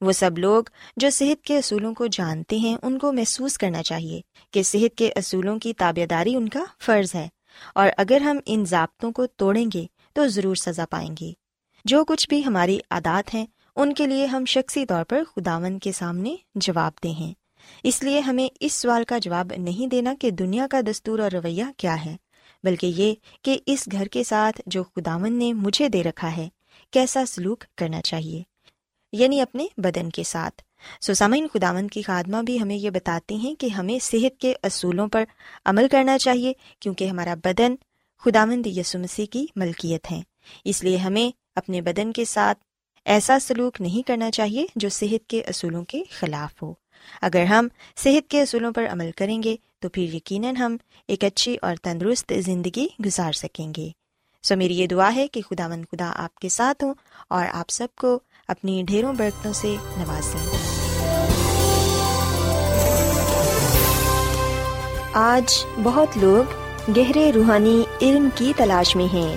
وہ 0.00 0.12
سب 0.12 0.38
لوگ 0.38 0.64
جو 0.96 1.10
صحت 1.10 1.44
کے 1.44 1.58
اصولوں 1.58 1.94
کو 1.94 2.06
جانتے 2.06 2.56
ہیں، 2.56 2.76
ان 2.82 2.98
کو 2.98 3.12
محسوس 3.12 3.58
کرنا 3.58 3.82
چاہیے 3.82 4.20
کہ 4.50 4.62
صحت 4.62 4.98
کے 4.98 5.12
اصولوں 5.16 5.58
کی 5.58 5.74
تابے 5.74 6.06
داری 6.06 6.34
ان 6.34 6.48
کا 6.48 6.64
فرض 6.80 7.14
ہے۔ 7.14 7.28
اور 7.74 7.88
اگر 7.98 8.20
ہم 8.20 8.38
ان 8.46 8.64
ضابطوں 8.64 9.12
کو 9.12 9.26
توڑیں 9.26 9.66
گے 9.74 9.86
تو 10.12 10.26
ضرور 10.26 10.54
سزا 10.54 10.86
پائیں 10.86 11.14
گے۔ 11.20 11.41
جو 11.84 12.04
کچھ 12.04 12.28
بھی 12.28 12.44
ہماری 12.44 12.78
عادات 12.90 13.34
ہیں، 13.34 13.46
ان 13.76 13.94
کے 13.94 14.06
لیے 14.06 14.26
ہم 14.26 14.44
شخصی 14.44 14.86
طور 14.86 15.04
پر 15.04 15.22
خداون 15.36 15.78
کے 15.78 15.92
سامنے 15.92 16.36
جواب 16.54 16.92
دیں 17.02 17.20
ہیں۔ 17.20 17.32
اس 17.84 18.02
لیے 18.02 18.20
ہمیں 18.20 18.48
اس 18.60 18.72
سوال 18.72 19.04
کا 19.04 19.18
جواب 19.18 19.52
نہیں 19.56 19.86
دینا 19.86 20.14
کہ 20.20 20.30
دنیا 20.30 20.66
کا 20.70 20.80
دستور 20.80 21.18
اور 21.18 21.30
رویہ 21.30 21.64
کیا 21.76 22.04
ہے، 22.04 22.16
بلکہ 22.64 22.86
یہ 22.86 23.14
کہ 23.42 23.58
اس 23.66 23.88
گھر 23.92 24.06
کے 24.06 24.24
ساتھ 24.24 24.60
جو 24.66 24.84
خداون 24.84 25.32
نے 25.32 25.52
مجھے 25.52 25.88
دے 25.88 26.02
رکھا 26.02 26.36
ہے، 26.36 26.48
کیسا 26.90 27.24
سلوک 27.26 27.64
کرنا 27.76 28.00
چاہیے 28.00 28.42
یعنی 29.12 29.40
اپنے 29.40 29.66
بدن 29.76 30.10
کے 30.10 30.22
ساتھ۔ 30.22 30.62
سوسامین 31.00 31.46
خداون 31.52 31.88
کی 31.88 32.02
خادمہ 32.02 32.36
بھی 32.42 32.60
ہمیں 32.60 32.76
یہ 32.76 32.90
بتاتی 32.90 33.34
ہیں 33.34 33.54
کہ 33.54 33.66
ہمیں 33.66 33.98
صحت 34.02 34.40
کے 34.40 34.54
اصولوں 34.62 35.08
پر 35.08 35.24
عمل 35.64 35.88
کرنا 35.88 36.18
چاہیے، 36.18 36.52
کیونکہ 36.80 37.04
ہمارا 37.04 37.34
بدن 37.44 37.74
خداوند 38.18 38.66
یسو 38.66 38.98
مسیح 38.98 39.26
کی 39.26 39.46
ملکیت 39.56 40.10
ہے۔ 40.10 40.20
اس 40.64 40.84
لیے 40.84 40.96
ہمیں 40.96 41.41
اپنے 41.56 41.80
بدن 41.80 42.12
کے 42.12 42.24
ساتھ 42.24 42.58
ایسا 43.04 43.38
سلوک 43.38 43.80
نہیں 43.80 44.06
کرنا 44.08 44.30
چاہیے 44.30 44.66
جو 44.76 44.88
صحت 44.88 45.28
کے 45.28 45.40
اصولوں 45.40 45.84
کے 45.84 46.02
خلاف 46.10 46.62
ہو۔ 46.62 46.74
اگر 47.22 47.44
ہم 47.44 47.68
صحت 47.96 48.30
کے 48.30 48.42
اصولوں 48.42 48.72
پر 48.72 48.86
عمل 48.92 49.10
کریں 49.16 49.42
گے 49.42 49.56
تو 49.78 49.88
پھر 49.88 50.02
یقیناً 50.02 50.56
ہم 50.56 50.76
ایک 51.08 51.24
اچھی 51.24 51.56
اور 51.62 51.76
تندرست 51.82 52.32
زندگی 52.38 52.88
گزار 53.06 53.32
سکیں 53.32 53.72
گے۔ 53.76 53.88
سو 54.42 54.56
میری 54.56 54.78
یہ 54.78 54.86
دعا 54.86 55.14
ہے 55.14 55.28
کہ 55.28 55.40
خدا 55.50 55.68
مند 55.68 55.84
خدا 55.92 56.12
آپ 56.16 56.34
کے 56.34 56.48
ساتھ 56.48 56.84
ہوں 56.84 56.94
اور 57.28 57.46
آپ 57.52 57.70
سب 57.70 57.88
کو 57.96 58.20
اپنی 58.48 58.82
ڈھیروں 58.86 59.12
برتنوں 59.12 59.54
سے 59.54 59.76
نوازیں 59.82 60.58
آج 65.12 65.66
بہت 65.82 66.08
لوگ 66.16 66.52
گہرے 66.96 67.32
روحانی 67.34 67.82
علم 68.02 68.28
کی 68.34 68.52
تلاش 68.56 68.96
میں 68.96 69.14
ہیں۔ 69.14 69.36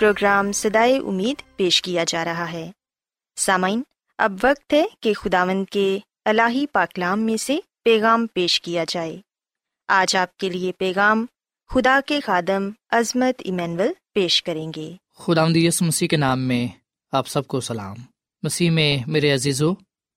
پروگرام 0.00 0.52
سدائے 0.52 0.98
امید 0.98 1.56
پیش 1.56 1.82
کیا 1.82 2.04
جا 2.08 2.24
رہا 2.24 2.52
ہے۔ 2.52 2.70
سامعین، 3.36 3.82
اب 4.18 4.32
وقت 4.42 4.72
ہے 4.72 4.84
کہ 5.00 5.14
خداون 5.14 5.64
کے 5.64 5.98
الہی 6.24 6.66
پاکلام 6.66 7.20
میں 7.20 7.36
سے 7.36 7.58
پیغام 7.84 8.26
پیش 8.26 8.60
کیا 8.60 8.84
جائے۔ 8.88 9.20
آج 9.88 10.16
آپ 10.16 10.36
کے 10.36 10.48
لیے 10.48 10.72
پیغام 10.72 11.26
خدا 11.68 12.00
کے 12.06 12.20
خادم 12.20 12.70
عظمت 12.90 13.42
ایمینول 13.44 13.88
پیش 14.14 14.42
کریں 14.42 14.72
گے۔ 14.76 14.92
خدا 15.18 15.46
یس 15.54 15.82
مسیح 15.82 16.08
کے 16.08 16.16
نام 16.16 16.40
میں 16.40 16.68
آپ 17.12 17.28
سب 17.28 17.46
کو 17.46 17.60
سلام۔ 17.60 17.96
مسیح 18.42 18.70
میں 18.70 18.98
میرے 19.06 19.32
عزیزو، 19.32 19.72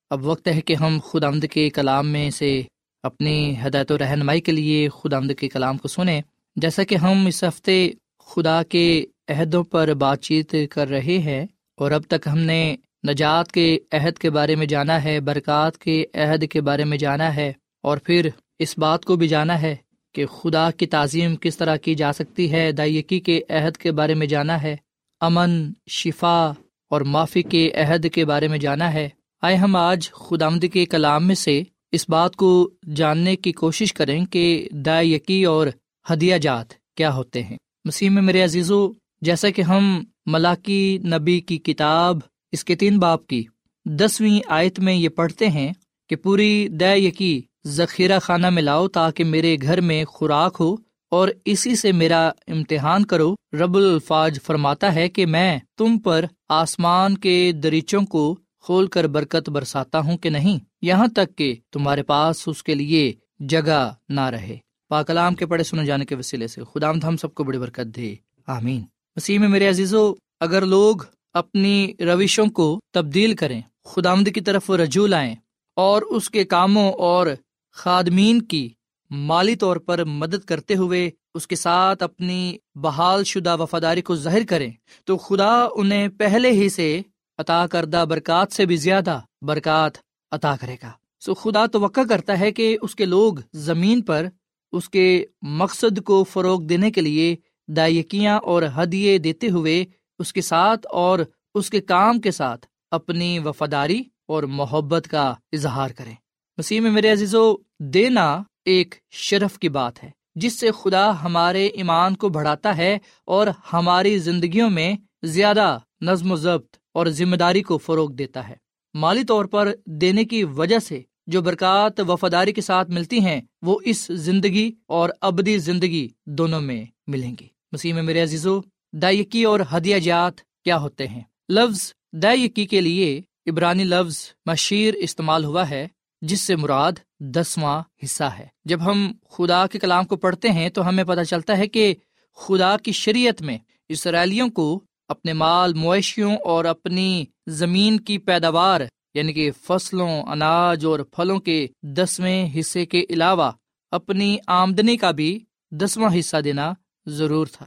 اب 0.09 0.25
وقت 0.25 0.47
ہے 0.47 0.61
کہ 0.61 0.75
ہم 0.75 0.99
خدا 1.11 1.29
کے 1.51 1.69
کلام 1.69 2.07
میں 2.07 2.29
سے 2.29 2.61
اپنی 3.03 3.55
ہدایت 3.67 3.91
و 3.91 3.97
رہنمائی 3.97 4.41
کے 4.41 4.51
لیے 4.51 4.89
خدا 4.89 5.19
کے 5.33 5.49
کلام 5.49 5.77
کو 5.77 5.87
سنیں۔ 5.87 6.21
جیسا 6.55 6.83
کہ 6.83 6.95
ہم 6.95 7.25
اس 7.25 7.43
ہفتے 7.43 7.91
خدا 8.19 8.63
کے 8.63 9.05
عہدوں 9.27 9.63
پر 9.63 9.93
بات 9.93 10.21
چیت 10.21 10.55
کر 10.71 10.87
رہے 10.87 11.17
ہیں 11.17 11.45
اور 11.77 11.91
اب 11.91 12.03
تک 12.09 12.27
ہم 12.31 12.37
نے 12.37 12.75
نجات 13.09 13.51
کے 13.51 13.77
عہد 13.91 14.17
کے 14.17 14.29
بارے 14.29 14.55
میں 14.55 14.65
جانا 14.65 15.03
ہے، 15.03 15.19
برکات 15.19 15.77
کے 15.77 16.05
عہد 16.13 16.43
کے 16.51 16.61
بارے 16.61 16.83
میں 16.83 16.97
جانا 16.97 17.35
ہے 17.35 17.53
اور 17.83 17.97
پھر 17.97 18.29
اس 18.59 18.77
بات 18.77 19.05
کو 19.05 19.15
بھی 19.15 19.27
جانا 19.27 19.61
ہے 19.61 19.75
کہ 20.13 20.25
خدا 20.25 20.71
کی 20.71 20.85
تعظیم 20.85 21.35
کس 21.35 21.57
طرح 21.57 21.75
کی 21.75 21.95
جا 21.95 22.13
سکتی 22.13 22.51
ہے 22.51 22.71
دائیکی 22.71 23.19
کے 23.19 23.41
عہد 23.49 23.77
کے 23.77 23.91
بارے 23.91 24.13
میں 24.13 24.27
جانا 24.27 24.63
ہے، 24.63 24.75
امن، 25.21 25.71
شفا 25.89 26.51
اور 26.89 27.01
معافی 27.01 27.41
کے 27.41 27.71
عہد 27.71 28.05
کے 28.13 28.25
بارے 28.25 28.47
میں 28.47 28.57
جانا 28.57 28.93
ہے۔ 28.93 29.09
آئے 29.41 29.55
ہم 29.55 29.75
آج 29.75 30.11
خدا 30.11 30.49
کے 30.73 30.85
کلام 30.85 31.27
میں 31.27 31.35
سے 31.35 31.63
اس 31.91 32.09
بات 32.09 32.35
کو 32.35 32.69
جاننے 32.95 33.35
کی 33.35 33.51
کوشش 33.51 33.93
کریں 33.93 34.25
کہ 34.25 34.69
دائیکی 34.71 35.43
اور 35.43 35.67
ہدیہ 36.13 36.37
جات 36.37 36.73
کیا 36.95 37.13
ہوتے 37.13 37.43
ہیں۔ 37.43 37.57
مسیح 37.85 38.09
میں 38.09 38.21
میرے 38.21 38.41
عزیزو 38.41 38.91
جیسا 39.25 39.49
کہ 39.49 39.61
ہم 39.61 40.03
ملاقی 40.25 40.97
نبی 40.97 41.39
کی 41.39 41.57
کتاب، 41.57 42.17
اس 42.51 42.63
کے 42.63 42.75
تین 42.75 42.99
باپ 42.99 43.27
کی 43.27 43.43
دسویں 43.85 44.39
آیت 44.47 44.79
میں 44.79 44.93
یہ 44.93 45.09
پڑھتے 45.09 45.47
ہیں 45.47 45.73
کہ 46.09 46.15
پوری 46.15 46.67
دے 46.67 46.97
یقی 46.97 47.41
ذخیرہ 47.67 48.19
خانہ 48.19 48.49
میں 48.49 48.61
لاؤ 48.61 48.87
تاکہ 48.87 49.23
میرے 49.23 49.57
گھر 49.61 49.81
میں 49.81 50.05
خوراک 50.05 50.57
ہو 50.59 50.75
اور 51.11 51.27
اسی 51.45 51.75
سے 51.75 51.91
میرا 51.91 52.27
امتحان 52.47 53.05
کرو۔ 53.05 53.35
رب 53.53 53.75
الفاظ 53.75 54.39
فرماتا 54.43 54.95
ہے 54.95 55.09
کہ 55.09 55.25
میں 55.25 55.59
تم 55.77 55.99
پر 55.99 56.25
آسمان 56.49 57.17
کے 57.17 57.51
دریچوں 57.51 58.01
کو 58.01 58.37
کھول 58.59 58.87
کر 58.87 59.07
برکت 59.07 59.49
برساتا 59.49 59.99
ہوں 59.99 60.17
کہ 60.17 60.29
نہیں۔ 60.29 60.59
یہاں 60.81 61.07
تک 61.07 61.37
کہ 61.37 61.55
تمہارے 61.71 62.03
پاس 62.03 62.47
اس 62.47 62.63
کے 62.63 62.75
لیے 62.75 63.13
جگہ 63.39 63.93
نہ 64.09 64.21
رہے۔ 64.21 64.57
پاکلام 64.89 65.35
کے 65.35 65.45
پڑھے 65.45 65.63
سنے 65.63 65.85
جانے 65.85 66.05
کے 66.05 66.15
وسیلے 66.15 66.47
سے 66.47 66.61
خدا 66.73 66.89
ہم 66.89 67.17
سب 67.17 67.33
کو 67.33 67.43
بڑی 67.43 67.57
برکت 67.57 67.95
دے۔ 67.95 68.15
آمین۔ 68.47 68.92
وسیم 69.17 69.41
میں 69.41 69.49
میرے 69.49 69.67
عزیزو، 69.69 70.13
اگر 70.39 70.65
لوگ 70.65 70.95
اپنی 71.33 71.93
روشوں 71.99 72.45
کو 72.47 72.79
تبدیل 72.93 73.35
کریں 73.35 73.61
خدا 73.85 74.13
کی 74.35 74.41
طرف 74.41 74.69
رجوع 74.69 75.07
لائیں 75.07 75.35
اور 75.77 76.01
اس 76.01 76.29
کے 76.29 76.43
کاموں 76.43 76.91
اور 76.99 77.27
خادمین 77.75 78.41
کی 78.41 78.69
مالی 79.11 79.55
طور 79.55 79.77
پر 79.77 80.03
مدد 80.03 80.45
کرتے 80.45 80.75
ہوئے 80.75 81.09
اس 81.33 81.47
کے 81.47 81.55
ساتھ 81.55 82.03
اپنی 82.03 82.57
بحال 82.75 83.23
شدہ 83.23 83.55
وفاداری 83.59 84.01
کو 84.01 84.15
ظاہر 84.15 84.45
کریں، 84.49 84.71
تو 85.05 85.17
خدا 85.17 85.51
انہیں 85.75 86.07
پہلے 86.07 86.51
ہی 86.51 86.69
سے 86.69 87.01
عطا 87.37 87.67
کردہ 87.67 88.05
برکات 88.09 88.51
سے 88.51 88.65
بھی 88.65 88.75
زیادہ 88.75 89.19
برکات 89.41 89.97
عطا 90.31 90.55
کرے 90.61 90.75
گا۔ 90.83 90.91
سو 91.19 91.33
خدا 91.33 91.65
توقع 91.65 92.01
کرتا 92.09 92.39
ہے 92.39 92.51
کہ 92.51 92.77
اس 92.81 92.95
کے 92.95 93.05
لوگ 93.05 93.33
زمین 93.53 94.01
پر 94.01 94.27
اس 94.71 94.89
کے 94.89 95.25
مقصد 95.41 96.01
کو 96.01 96.23
فروغ 96.23 96.61
دینے 96.61 96.91
کے 96.91 97.01
لیے 97.01 97.35
دائیکیاں 97.67 98.39
اور 98.39 98.63
ہدیے 98.77 99.17
دیتے 99.17 99.49
ہوئے 99.49 99.85
اس 100.19 100.33
کے 100.33 100.41
ساتھ 100.41 100.87
اور 100.91 101.19
اس 101.55 101.69
کے 101.69 101.81
کام 101.81 102.19
کے 102.19 102.31
ساتھ 102.31 102.65
اپنی 102.91 103.39
وفاداری 103.39 104.03
اور 104.27 104.43
محبت 104.43 105.07
کا 105.07 105.33
اظہار 105.51 105.89
کریں۔ 105.89 106.15
مسیح 106.57 106.79
میں 106.81 106.91
میرے 106.91 107.11
عزیزو، 107.11 107.55
دینا 107.79 108.43
ایک 108.65 108.95
شرف 109.09 109.59
کی 109.59 109.69
بات 109.69 110.03
ہے، 110.03 110.09
جس 110.35 110.59
سے 110.59 110.71
خدا 110.71 111.23
ہمارے 111.23 111.65
ایمان 111.67 112.15
کو 112.15 112.29
بڑھاتا 112.29 112.77
ہے 112.77 112.97
اور 113.25 113.47
ہماری 113.73 114.17
زندگیوں 114.17 114.69
میں 114.69 114.93
زیادہ 115.23 115.77
نظم 116.01 116.31
و 116.31 116.35
ضبط 116.35 116.77
اور 116.93 117.07
ذمہ 117.07 117.35
داری 117.35 117.61
کو 117.61 117.77
فروغ 117.77 118.11
دیتا 118.11 118.47
ہے۔ 118.49 118.55
مالی 118.93 119.23
طور 119.23 119.45
پر 119.45 119.73
دینے 119.85 120.25
کی 120.25 120.43
وجہ 120.43 120.79
سے 120.79 121.01
جو 121.27 121.41
برکات 121.41 121.99
وفاداری 121.99 122.53
کے 122.53 122.61
ساتھ 122.61 122.91
ملتی 122.91 123.19
ہیں، 123.19 123.41
وہ 123.61 123.79
اس 123.85 124.07
زندگی 124.07 124.71
اور 124.85 125.09
ابدی 125.21 125.57
زندگی 125.57 126.07
دونوں 126.25 126.61
میں 126.61 126.85
ملیں 127.07 127.35
گی۔ 127.41 127.47
مسیح 127.71 127.93
میں 127.93 128.03
میرے 128.03 128.23
عزیزو 128.23 128.61
دائیکی 128.93 129.43
اور 129.43 129.59
ہدیہ 129.77 129.99
جات 129.99 130.33
کیا 130.63 130.77
ہوتے 130.77 131.07
ہیں؟ 131.07 131.21
لفظ 131.49 131.93
دائیکی 132.13 132.65
کے 132.65 132.81
لیے 132.81 133.21
عبرانی 133.47 133.83
لفظ 133.83 134.29
مشیر 134.45 134.93
استعمال 134.93 135.45
ہوا 135.45 135.69
ہے، 135.69 135.87
جس 136.21 136.41
سے 136.41 136.55
مراد 136.55 136.91
دسواں 137.19 137.83
حصہ 138.03 138.23
ہے۔ 138.23 138.47
جب 138.65 138.85
ہم 138.85 139.11
خدا 139.29 139.67
کے 139.67 139.79
کلام 139.79 140.05
کو 140.05 140.15
پڑھتے 140.15 140.49
ہیں 140.49 140.69
تو 140.69 140.87
ہمیں 140.87 141.03
پتہ 141.03 141.21
چلتا 141.21 141.57
ہے 141.57 141.67
کہ 141.67 141.95
خدا 142.35 142.77
کی 142.77 142.91
شریعت 142.91 143.41
میں 143.41 143.57
اسرائیلیوں 143.89 144.49
کو 144.49 144.81
اپنے 145.07 145.33
مال 145.33 145.73
مویشیوں 145.73 146.35
اور 146.35 146.65
اپنی 146.65 147.25
زمین 147.47 147.99
کی 147.99 148.17
پیداوار 148.17 148.81
یعنی 149.15 149.33
کہ 149.33 149.49
فصلوں، 149.63 150.23
اناج 150.23 150.85
اور 150.85 150.99
پھلوں 151.11 151.39
کے 151.39 151.65
دسویں 151.97 152.49
حصے 152.59 152.85
کے 152.85 153.03
علاوہ 153.09 153.51
اپنی 153.91 154.35
آمدنی 154.47 154.97
کا 154.97 155.11
بھی 155.11 155.39
دسواں 155.71 156.09
حصہ 156.19 156.37
دینا 156.37 156.71
ضرور 157.05 157.47
تھا، 157.51 157.65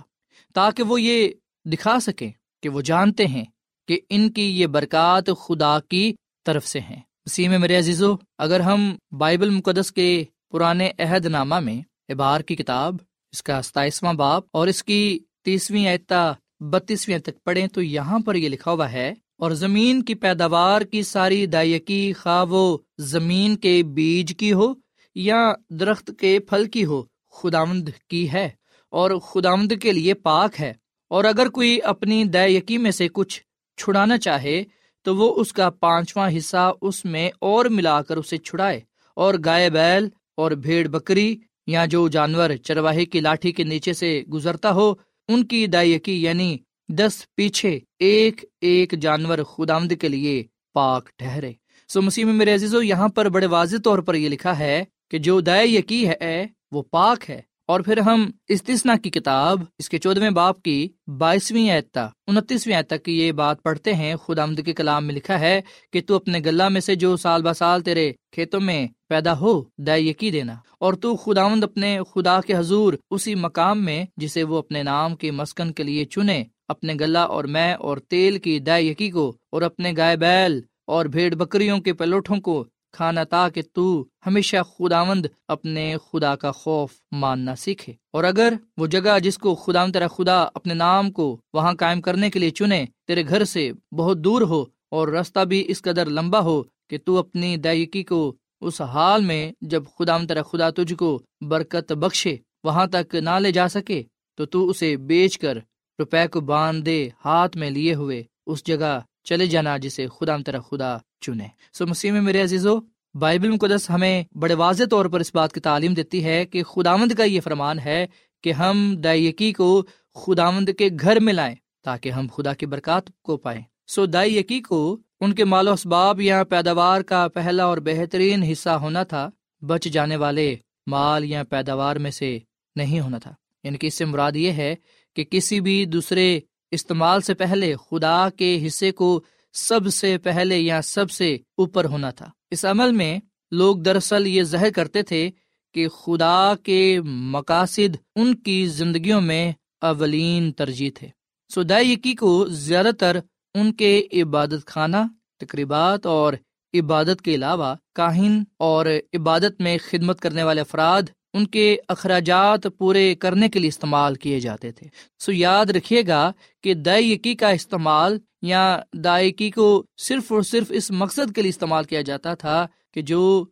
تاکہ 0.56 0.82
وہ 0.82 1.00
یہ 1.00 1.28
دکھا 1.64 1.98
سکیں 2.00 2.30
کہ 2.62 2.68
وہ 2.68 2.80
جانتے 2.80 3.26
ہیں 3.26 3.44
کہ 3.88 3.98
ان 4.10 4.30
کی 4.30 4.48
یہ 4.60 4.66
برکات 4.66 5.28
خدا 5.40 5.78
کی 5.80 6.14
طرف 6.46 6.66
سے 6.66 6.80
ہیں۔ 6.80 7.00
اسی 7.26 7.46
میں 7.48 7.58
میرے 7.58 7.76
عزیزو، 7.78 8.14
اگر 8.38 8.60
ہم 8.60 8.96
بائبل 9.18 9.50
مقدس 9.50 9.92
کے 9.92 10.24
پرانے 10.50 10.90
عہد 10.98 11.26
نامہ 11.26 11.58
میں 11.60 11.80
ابار 12.08 12.40
کی 12.40 12.56
کتاب، 12.56 12.96
اس 13.32 13.42
کا 13.42 13.60
ستائیسواں 13.62 14.12
باپ 14.14 14.44
اور 14.52 14.66
اس 14.66 14.82
کی 14.84 15.18
تیسویں 15.44 15.86
اعتا 15.88 16.32
بتیسویں 16.60 17.18
تک 17.18 17.42
پڑھیں، 17.44 17.66
تو 17.66 17.82
یہاں 17.82 18.18
پر 18.18 18.34
یہ 18.34 18.48
لکھا 18.48 18.70
ہوا 18.70 18.90
ہے 18.92 19.12
اور 19.38 19.50
زمین 19.50 20.02
کی 20.02 20.14
پیداوار 20.14 20.80
کی 20.80 21.02
ساری 21.02 21.46
دائیکی 21.46 22.12
خواہ 22.12 22.44
وہ 22.48 22.78
زمین 22.98 23.56
کے 23.56 23.82
بیج 23.82 24.36
کی 24.36 24.52
ہو 24.52 24.72
یا 25.14 25.52
درخت 25.70 26.10
کے 26.18 26.38
پھل 26.38 26.64
کی 26.64 26.84
ہو، 26.84 27.02
خداوند 27.32 27.88
کی 28.08 28.32
ہے 28.32 28.48
اور 28.90 29.10
خداوند 29.10 29.72
کے 29.82 29.92
لیے 29.92 30.14
پاک 30.14 30.60
ہے۔ 30.60 30.72
اور 31.10 31.24
اگر 31.24 31.48
کوئی 31.48 31.78
اپنی 31.84 32.24
دائیکی 32.24 32.78
میں 32.78 32.90
سے 32.90 33.08
کچھ 33.12 33.42
چھڑانا 33.76 34.18
چاہے، 34.18 34.64
تو 35.02 35.16
وہ 35.16 35.40
اس 35.40 35.52
کا 35.52 35.70
پانچواں 35.70 36.30
حصہ 36.36 36.72
اس 36.82 37.04
میں 37.04 37.30
اور 37.40 37.64
ملا 37.64 38.02
کر 38.02 38.16
اسے 38.16 38.36
چھڑائے۔ 38.36 38.80
اور 39.16 39.34
گائے 39.44 39.70
بیل 39.70 40.08
اور 40.36 40.50
بھیڑ 40.50 40.88
بکری 40.88 41.36
یا 41.66 41.84
جو 41.84 42.08
جانور 42.08 42.50
چرواہے 42.56 43.04
کی 43.04 43.20
لاٹھی 43.20 43.52
کے 43.52 43.64
نیچے 43.64 43.92
سے 43.92 44.22
گزرتا 44.32 44.72
ہو، 44.72 44.94
ان 45.28 45.44
کی 45.44 45.66
دائیکی 45.66 46.22
یعنی 46.22 46.56
دس 46.88 47.34
پیچھے 47.34 47.78
ایک 47.98 48.44
ایک 48.60 48.92
جانور 49.00 49.38
خدامد 49.38 49.92
کے 50.00 50.08
لیے 50.08 50.44
پاک 50.74 51.08
ٹھہرے۔ 51.18 51.52
سو 51.88 52.02
مسیح 52.02 52.24
میں 52.24 52.32
میرے 52.32 52.54
عزیزو، 52.54 52.82
یہاں 52.82 53.08
پر 53.08 53.28
بڑے 53.28 53.46
واضح 53.46 53.76
طور 53.84 53.98
پر 53.98 54.14
یہ 54.14 54.28
لکھا 54.28 54.58
ہے 54.58 54.84
کہ 55.10 55.18
جو 55.18 55.40
دائ 55.40 55.66
یقی 55.66 56.08
ہے 56.08 56.46
وہ 56.72 56.82
پاک 56.82 57.30
ہے۔ 57.30 57.40
اور 57.66 57.80
پھر 57.80 57.96
ہم 57.96 58.30
استثنا 58.48 58.96
کی 58.96 59.10
کتاب، 59.10 59.60
اس 59.78 59.88
کے 59.88 59.98
چودہویں 59.98 60.30
باپ 60.30 60.62
کی 60.62 60.88
بائیسویں 61.18 61.70
اعتا 61.70 62.08
انتیسویں 62.26 62.82
تک 62.82 63.04
کی 63.04 63.18
یہ 63.18 63.32
بات 63.32 63.62
پڑھتے 63.62 63.94
ہیں۔ 63.94 64.16
خدا 64.16 64.42
آمد 64.42 64.60
کے 64.64 64.72
کلام 64.72 65.06
میں 65.06 65.14
لکھا 65.14 65.40
ہے 65.40 65.60
کہ 65.92 66.00
تو 66.06 66.16
اپنے 66.16 66.38
گلا 66.38 66.68
میں 66.68 66.80
سے 66.80 66.94
جو 66.94 67.16
سال 67.16 67.42
ب 67.42 67.52
سال 67.52 67.82
تیرے 67.82 68.12
کھیتوں 68.32 68.60
میں 68.60 68.86
پیدا 69.08 69.38
ہو 69.38 69.62
یقی 69.96 70.30
دینا۔ 70.30 70.54
اور 70.80 70.94
تو 70.94 71.16
خداوند 71.16 71.64
اپنے 71.64 71.98
خدا 72.14 72.40
کے 72.40 72.56
حضور 72.56 72.94
اسی 73.10 73.34
مقام 73.34 73.84
میں، 73.84 74.04
جسے 74.16 74.42
وہ 74.42 74.58
اپنے 74.58 74.82
نام 74.82 75.16
کے 75.16 75.30
مسکن 75.30 75.72
کے 75.72 75.82
لیے 75.82 76.04
چنے۔ 76.04 76.44
اپنے 76.68 76.94
گلا 77.00 77.22
اور 77.22 77.44
میں 77.44 77.74
اور 77.74 77.96
تیل 77.96 78.38
کی 78.38 78.60
یقی 78.66 79.10
کو 79.10 79.36
اور 79.52 79.62
اپنے 79.62 79.92
گائے 79.96 80.16
بیل 80.16 80.60
اور 80.86 81.06
بھیڑ 81.06 81.34
بکریوں 81.34 81.80
کے 81.80 81.92
پلوٹوں 81.92 82.36
کو 82.36 82.64
کھانا 82.92 83.24
تاکہ 83.24 83.62
تو 83.72 84.04
ہمیشہ 84.26 84.56
خداوند 84.56 85.26
اپنے 85.48 85.96
خدا 86.12 86.36
کا 86.36 86.52
خوف 86.52 86.92
ماننا 87.12 87.56
سیکھے۔ 87.56 87.92
اور 88.12 88.24
اگر 88.24 88.52
وہ 88.76 88.86
جگہ 88.86 89.18
جس 89.22 89.38
کو 89.38 89.54
خدا 89.54 89.86
تیرا 89.86 90.06
خدا 90.06 90.42
اپنے 90.42 90.74
نام 90.74 91.10
کو 91.10 91.36
وہاں 91.52 91.72
قائم 91.74 92.00
کرنے 92.00 92.30
کے 92.30 92.38
لیے 92.38 92.50
چنے، 92.50 92.84
تیرے 93.06 93.22
گھر 93.28 93.44
سے 93.44 93.72
بہت 93.92 94.18
دور 94.18 94.42
ہو 94.42 94.64
اور 94.90 95.08
راستہ 95.08 95.40
بھی 95.40 95.64
اس 95.68 95.82
قدر 95.82 96.06
لمبا 96.06 96.40
ہو 96.40 96.62
کہ 96.90 96.98
تو 97.04 97.18
اپنی 97.18 97.56
دائیکی 97.56 98.02
کو 98.02 98.34
اس 98.60 98.80
حال 98.80 99.24
میں 99.24 99.52
جب 99.60 99.82
خدا 99.98 100.18
تیرا 100.18 100.42
خدا 100.42 100.70
تجھ 100.70 100.94
کو 100.94 101.22
برکت 101.40 101.92
بخشے، 101.92 102.36
وہاں 102.64 102.86
تک 102.86 103.14
نہ 103.14 103.38
لے 103.38 103.52
جا 103.52 103.68
سکے، 103.68 104.02
تو 104.36 104.46
تو 104.46 104.68
اسے 104.68 104.96
بیچ 104.96 105.38
کر 105.38 105.58
روپے 105.98 106.26
کو 106.26 106.40
باندھ 106.40 106.84
دے 106.84 107.08
ہاتھ 107.24 107.56
میں 107.56 107.70
لیے 107.70 107.94
ہوئے 107.94 108.22
اس 108.46 108.66
جگہ 108.66 109.00
چلے 109.24 109.46
جانا 109.46 109.76
جسے 109.76 110.06
خدا 110.06 110.36
تیرا 110.46 110.58
خدا 110.60 110.96
چنے۔ 111.20 111.46
سو 111.72 111.86
مسیح 111.86 112.12
میں 112.12 112.20
میرے 112.20 112.42
عزیزو، 112.42 112.78
بائبل 113.14 113.50
مقدس 113.50 113.90
ہمیں 113.90 114.22
بڑے 114.34 114.54
واضح 114.54 114.84
طور 114.90 115.06
پر 115.06 115.20
اس 115.20 115.34
بات 115.34 115.52
کی 115.52 115.60
تعلیم 115.60 115.94
دیتی 115.94 116.24
ہے 116.24 116.44
کہ 116.44 116.62
خداوند 116.62 117.12
کا 117.12 117.24
یہ 117.24 117.40
فرمان 117.40 117.78
ہے 117.78 118.06
کہ 118.42 118.52
ہم 118.52 118.96
دائیکی 119.04 119.52
کو 119.52 119.84
خداوند 120.14 120.68
کے 120.78 120.88
گھر 121.00 121.20
میں 121.20 121.32
لائیں 121.32 121.54
تاکہ 121.84 122.10
ہم 122.10 122.26
خدا 122.36 122.54
کی 122.54 122.66
برکات 122.66 123.02
کو 123.22 123.36
پائیں۔ 123.36 123.62
سو 123.86 124.06
دائیکی 124.06 124.60
کو 124.60 124.98
ان 125.20 125.32
کے 125.32 125.44
مال 125.44 125.68
و 125.68 125.72
اسباب 125.72 126.20
یا 126.20 126.44
پیداوار 126.44 127.00
کا 127.00 127.28
پہلا 127.28 127.64
اور 127.64 127.78
بہترین 127.78 128.42
حصہ 128.42 128.68
ہونا 128.68 129.02
تھا، 129.02 129.30
بچ 129.60 129.84
جانے 129.84 130.16
والے 130.16 130.56
مال 130.86 131.24
یا 131.24 131.44
پیداوار 131.44 131.96
میں 131.96 132.10
سے 132.10 132.38
نہیں 132.76 133.00
ہونا 133.00 133.18
تھا۔ 133.18 133.34
یعنی 133.64 133.78
کہ 133.78 133.86
اس 133.86 133.94
سے 133.94 134.04
مراد 134.04 134.32
یہ 134.34 134.52
ہے 134.52 134.74
کہ 135.16 135.24
کسی 135.30 135.60
بھی 135.60 135.84
دوسرے 135.84 136.40
استعمال 136.70 137.20
سے 137.20 137.34
پہلے 137.34 137.74
خدا 137.90 138.28
کے 138.36 138.66
حصے 138.66 138.92
کو 138.92 139.20
سب 139.52 139.80
سے 139.92 140.18
پہلے 140.18 140.58
یا 140.58 140.82
سب 140.82 141.10
سے 141.10 141.38
اوپر 141.56 141.84
ہونا 141.84 142.10
تھا۔ 142.10 142.30
اس 142.50 142.64
عمل 142.64 142.92
میں 142.92 143.18
لوگ 143.50 143.76
دراصل 143.76 144.26
یہ 144.26 144.42
ظاہر 144.42 144.70
کرتے 144.70 145.02
تھے 145.02 145.30
کہ 145.74 145.88
خدا 145.88 146.52
کے 146.62 147.00
مقاصد 147.04 147.96
ان 148.16 148.34
کی 148.34 148.66
زندگیوں 148.66 149.20
میں 149.20 149.52
اولین 149.80 150.52
ترجیح 150.52 150.90
تھے۔ 150.94 151.08
سدائیکی 151.54 152.14
کو 152.14 152.46
زیادہ 152.48 152.90
تر 152.98 153.16
ان 153.54 153.72
کے 153.72 154.06
عبادت 154.12 154.66
خانہ، 154.66 154.96
تقریبات 155.40 156.06
اور 156.06 156.32
عبادت 156.74 157.22
کے 157.22 157.34
علاوہ 157.34 157.74
کاہن 157.94 158.42
اور 158.58 158.86
عبادت 159.14 159.60
میں 159.60 159.78
خدمت 159.90 160.20
کرنے 160.20 160.42
والے 160.42 160.60
افراد 160.60 161.02
ان 161.36 161.46
کے 161.46 161.76
اخراجات 161.88 162.66
پورے 162.78 163.14
کرنے 163.14 163.48
کے 163.48 163.58
لیے 163.58 163.68
استعمال 163.68 164.14
کیے 164.14 164.40
جاتے 164.40 164.72
تھے۔ 164.72 164.86
سو 165.18 165.32
یاد 165.32 165.66
رکھیے 165.66 166.02
گا 166.08 166.32
کہ 166.62 166.74
دائیکی 166.74 167.34
کا 167.34 167.48
استعمال 167.48 168.18
یا 168.42 168.80
دائیکی 169.04 169.50
کو 169.50 169.84
صرف 169.96 170.32
اور 170.32 170.42
صرف 170.42 170.66
اس 170.70 170.90
مقصد 170.90 171.34
کے 171.34 171.42
لیے 171.42 171.48
استعمال 171.48 171.84
کیا 171.84 172.00
جاتا 172.00 172.34
تھا 172.34 172.66
کہ 172.94 173.02
جو 173.02 173.44